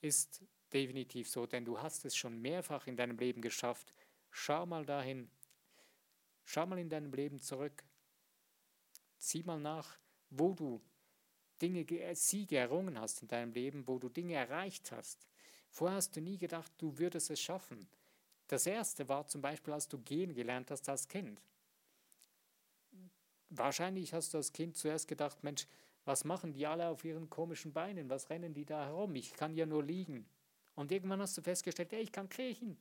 ist 0.00 0.40
definitiv 0.72 1.28
so, 1.28 1.44
denn 1.44 1.64
du 1.64 1.82
hast 1.82 2.04
es 2.04 2.14
schon 2.14 2.40
mehrfach 2.40 2.86
in 2.86 2.96
deinem 2.96 3.18
Leben 3.18 3.42
geschafft. 3.42 3.92
Schau 4.30 4.64
mal 4.64 4.86
dahin. 4.86 5.28
Schau 6.44 6.66
mal 6.66 6.78
in 6.78 6.88
deinem 6.88 7.12
Leben 7.12 7.40
zurück. 7.40 7.82
Zieh 9.18 9.42
mal 9.42 9.58
nach, 9.58 9.98
wo 10.30 10.54
du 10.54 10.80
Dinge, 11.62 11.80
äh, 11.88 12.14
Siege 12.14 12.56
errungen 12.58 12.98
hast 12.98 13.22
in 13.22 13.28
deinem 13.28 13.52
Leben, 13.52 13.86
wo 13.86 13.98
du 13.98 14.08
Dinge 14.08 14.34
erreicht 14.34 14.92
hast. 14.92 15.26
Vorher 15.70 15.96
hast 15.96 16.14
du 16.16 16.20
nie 16.20 16.36
gedacht, 16.36 16.72
du 16.78 16.98
würdest 16.98 17.30
es 17.30 17.40
schaffen. 17.40 17.88
Das 18.48 18.66
erste 18.66 19.08
war 19.08 19.26
zum 19.28 19.40
Beispiel, 19.40 19.72
als 19.72 19.88
du 19.88 19.98
gehen 19.98 20.34
gelernt 20.34 20.70
hast 20.70 20.88
als 20.88 21.08
Kind. 21.08 21.40
Wahrscheinlich 23.48 24.12
hast 24.12 24.34
du 24.34 24.38
als 24.38 24.52
Kind 24.52 24.76
zuerst 24.76 25.08
gedacht, 25.08 25.42
Mensch, 25.42 25.66
was 26.04 26.24
machen 26.24 26.52
die 26.52 26.66
alle 26.66 26.88
auf 26.88 27.04
ihren 27.04 27.30
komischen 27.30 27.72
Beinen? 27.72 28.10
Was 28.10 28.28
rennen 28.28 28.52
die 28.52 28.64
da 28.64 28.84
herum? 28.84 29.14
Ich 29.14 29.32
kann 29.32 29.54
ja 29.54 29.64
nur 29.64 29.84
liegen. 29.84 30.26
Und 30.74 30.90
irgendwann 30.90 31.20
hast 31.20 31.38
du 31.38 31.42
festgestellt, 31.42 31.92
hey, 31.92 32.02
ich 32.02 32.12
kann 32.12 32.28
kriechen. 32.28 32.76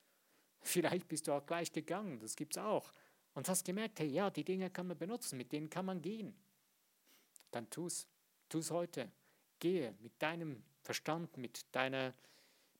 Vielleicht 0.60 1.08
bist 1.08 1.28
du 1.28 1.32
auch 1.32 1.46
gleich 1.46 1.72
gegangen, 1.72 2.18
das 2.18 2.34
gibt 2.34 2.56
es 2.56 2.62
auch. 2.62 2.92
Und 3.34 3.48
hast 3.48 3.64
gemerkt, 3.64 4.00
hey, 4.00 4.08
ja, 4.08 4.30
die 4.30 4.44
Dinge 4.44 4.70
kann 4.70 4.88
man 4.88 4.98
benutzen, 4.98 5.36
mit 5.36 5.52
denen 5.52 5.70
kann 5.70 5.86
man 5.86 6.02
gehen 6.02 6.34
dann 7.56 7.70
tu's. 7.70 8.06
Tu's 8.48 8.70
heute. 8.70 9.10
Gehe 9.58 9.94
mit 10.00 10.12
deinem 10.20 10.62
Verstand, 10.82 11.36
mit 11.36 11.66
deiner, 11.72 12.14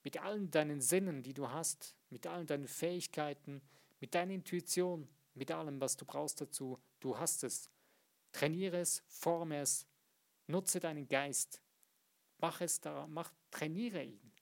mit 0.05 0.21
allen 0.23 0.51
deinen 0.51 0.81
Sinnen, 0.81 1.23
die 1.23 1.35
du 1.35 1.49
hast, 1.49 1.97
mit 2.11 2.27
allen 2.27 2.47
deinen 2.47 2.69
Fähigkeiten, 2.69 3.63
mit 4.01 4.15
deiner 4.15 4.33
Intuition, 4.33 5.09
mit 5.35 5.51
allem, 5.51 5.81
was 5.81 5.97
du 5.97 6.05
brauchst 6.05 6.41
dazu. 6.41 6.79
Du 7.01 7.19
hast 7.19 7.45
es. 7.45 7.71
Trainiere 8.33 8.79
es, 8.79 9.03
forme 9.09 9.61
es, 9.61 9.87
nutze 10.47 10.81
deinen 10.81 11.09
Geist. 11.09 11.61
Mach 12.39 12.61
es 12.61 12.81
da, 12.81 13.07
mach, 13.07 13.33
trainiere 13.51 14.05
ihn. 14.05 14.33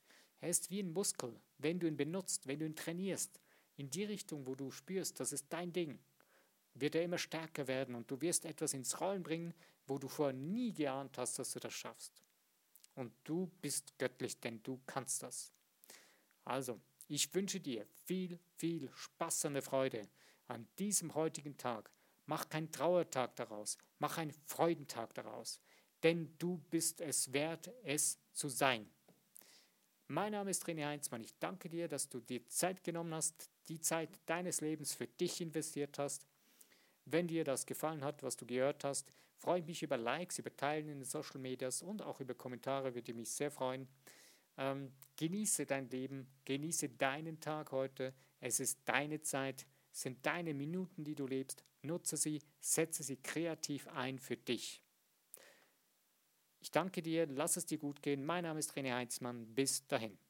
Er 0.40 0.50
ist 0.50 0.70
wie 0.70 0.80
ein 0.80 0.92
Muskel. 0.92 1.40
Wenn 1.58 1.78
du 1.78 1.86
ihn 1.86 1.96
benutzt, 1.96 2.46
wenn 2.46 2.58
du 2.58 2.66
ihn 2.66 2.76
trainierst, 2.76 3.40
in 3.76 3.90
die 3.90 4.04
Richtung, 4.04 4.46
wo 4.46 4.54
du 4.54 4.70
spürst, 4.70 5.20
das 5.20 5.32
ist 5.32 5.46
dein 5.48 5.72
Ding, 5.72 5.98
wird 6.74 6.94
er 6.94 7.04
immer 7.04 7.18
stärker 7.18 7.66
werden 7.66 7.94
und 7.94 8.10
du 8.10 8.20
wirst 8.20 8.44
etwas 8.44 8.74
ins 8.74 9.00
Rollen 9.00 9.22
bringen, 9.22 9.54
wo 9.86 9.98
du 9.98 10.08
vorher 10.08 10.34
nie 10.34 10.72
geahnt 10.72 11.18
hast, 11.18 11.38
dass 11.38 11.52
du 11.52 11.60
das 11.60 11.74
schaffst. 11.74 12.22
Und 12.94 13.12
du 13.24 13.50
bist 13.60 13.98
göttlich, 13.98 14.38
denn 14.40 14.62
du 14.62 14.80
kannst 14.86 15.22
das. 15.22 15.52
Also, 16.44 16.80
ich 17.08 17.32
wünsche 17.34 17.60
dir 17.60 17.86
viel, 18.06 18.38
viel 18.56 18.90
Spaß 18.94 19.46
und 19.46 19.60
Freude 19.62 20.08
an 20.48 20.66
diesem 20.78 21.14
heutigen 21.14 21.56
Tag. 21.56 21.90
Mach 22.26 22.48
keinen 22.48 22.70
Trauertag 22.70 23.36
daraus, 23.36 23.76
mach 23.98 24.16
einen 24.16 24.32
Freudentag 24.46 25.12
daraus, 25.14 25.60
denn 26.02 26.34
du 26.38 26.58
bist 26.70 27.00
es 27.00 27.32
wert, 27.32 27.70
es 27.82 28.18
zu 28.32 28.48
sein. 28.48 28.88
Mein 30.08 30.32
Name 30.32 30.50
ist 30.50 30.66
René 30.66 30.86
Heinzmann. 30.86 31.24
Ich 31.24 31.38
danke 31.38 31.68
dir, 31.68 31.88
dass 31.88 32.08
du 32.08 32.20
dir 32.20 32.46
Zeit 32.48 32.84
genommen 32.84 33.14
hast, 33.14 33.50
die 33.68 33.80
Zeit 33.80 34.10
deines 34.26 34.60
Lebens 34.60 34.94
für 34.94 35.06
dich 35.06 35.40
investiert 35.40 35.98
hast. 35.98 36.26
Wenn 37.06 37.26
dir 37.26 37.44
das 37.44 37.66
gefallen 37.66 38.04
hat, 38.04 38.22
was 38.22 38.36
du 38.36 38.46
gehört 38.46 38.84
hast, 38.84 39.12
freue 39.44 39.62
mich 39.62 39.82
über 39.82 39.98
Likes, 39.98 40.38
über 40.38 40.56
Teilen 40.56 40.88
in 40.88 41.00
den 41.00 41.04
Social 41.04 41.38
Medias 41.38 41.82
und 41.82 42.00
auch 42.00 42.18
über 42.18 42.34
Kommentare, 42.34 42.94
würde 42.94 43.12
mich 43.12 43.28
sehr 43.28 43.50
freuen. 43.50 43.86
Ähm, 44.56 44.90
genieße 45.16 45.66
dein 45.66 45.90
Leben, 45.90 46.26
genieße 46.46 46.88
deinen 46.88 47.38
Tag 47.40 47.70
heute. 47.70 48.14
Es 48.40 48.58
ist 48.58 48.80
deine 48.86 49.20
Zeit, 49.20 49.66
es 49.92 50.00
sind 50.00 50.24
deine 50.24 50.54
Minuten, 50.54 51.04
die 51.04 51.14
du 51.14 51.26
lebst. 51.26 51.62
Nutze 51.82 52.16
sie, 52.16 52.40
setze 52.58 53.02
sie 53.02 53.18
kreativ 53.18 53.86
ein 53.88 54.18
für 54.18 54.38
dich. 54.38 54.80
Ich 56.60 56.70
danke 56.70 57.02
dir, 57.02 57.26
lass 57.26 57.58
es 57.58 57.66
dir 57.66 57.76
gut 57.76 58.00
gehen. 58.00 58.24
Mein 58.24 58.44
Name 58.44 58.60
ist 58.60 58.72
René 58.72 58.94
Heinzmann. 58.94 59.54
Bis 59.54 59.86
dahin. 59.86 60.23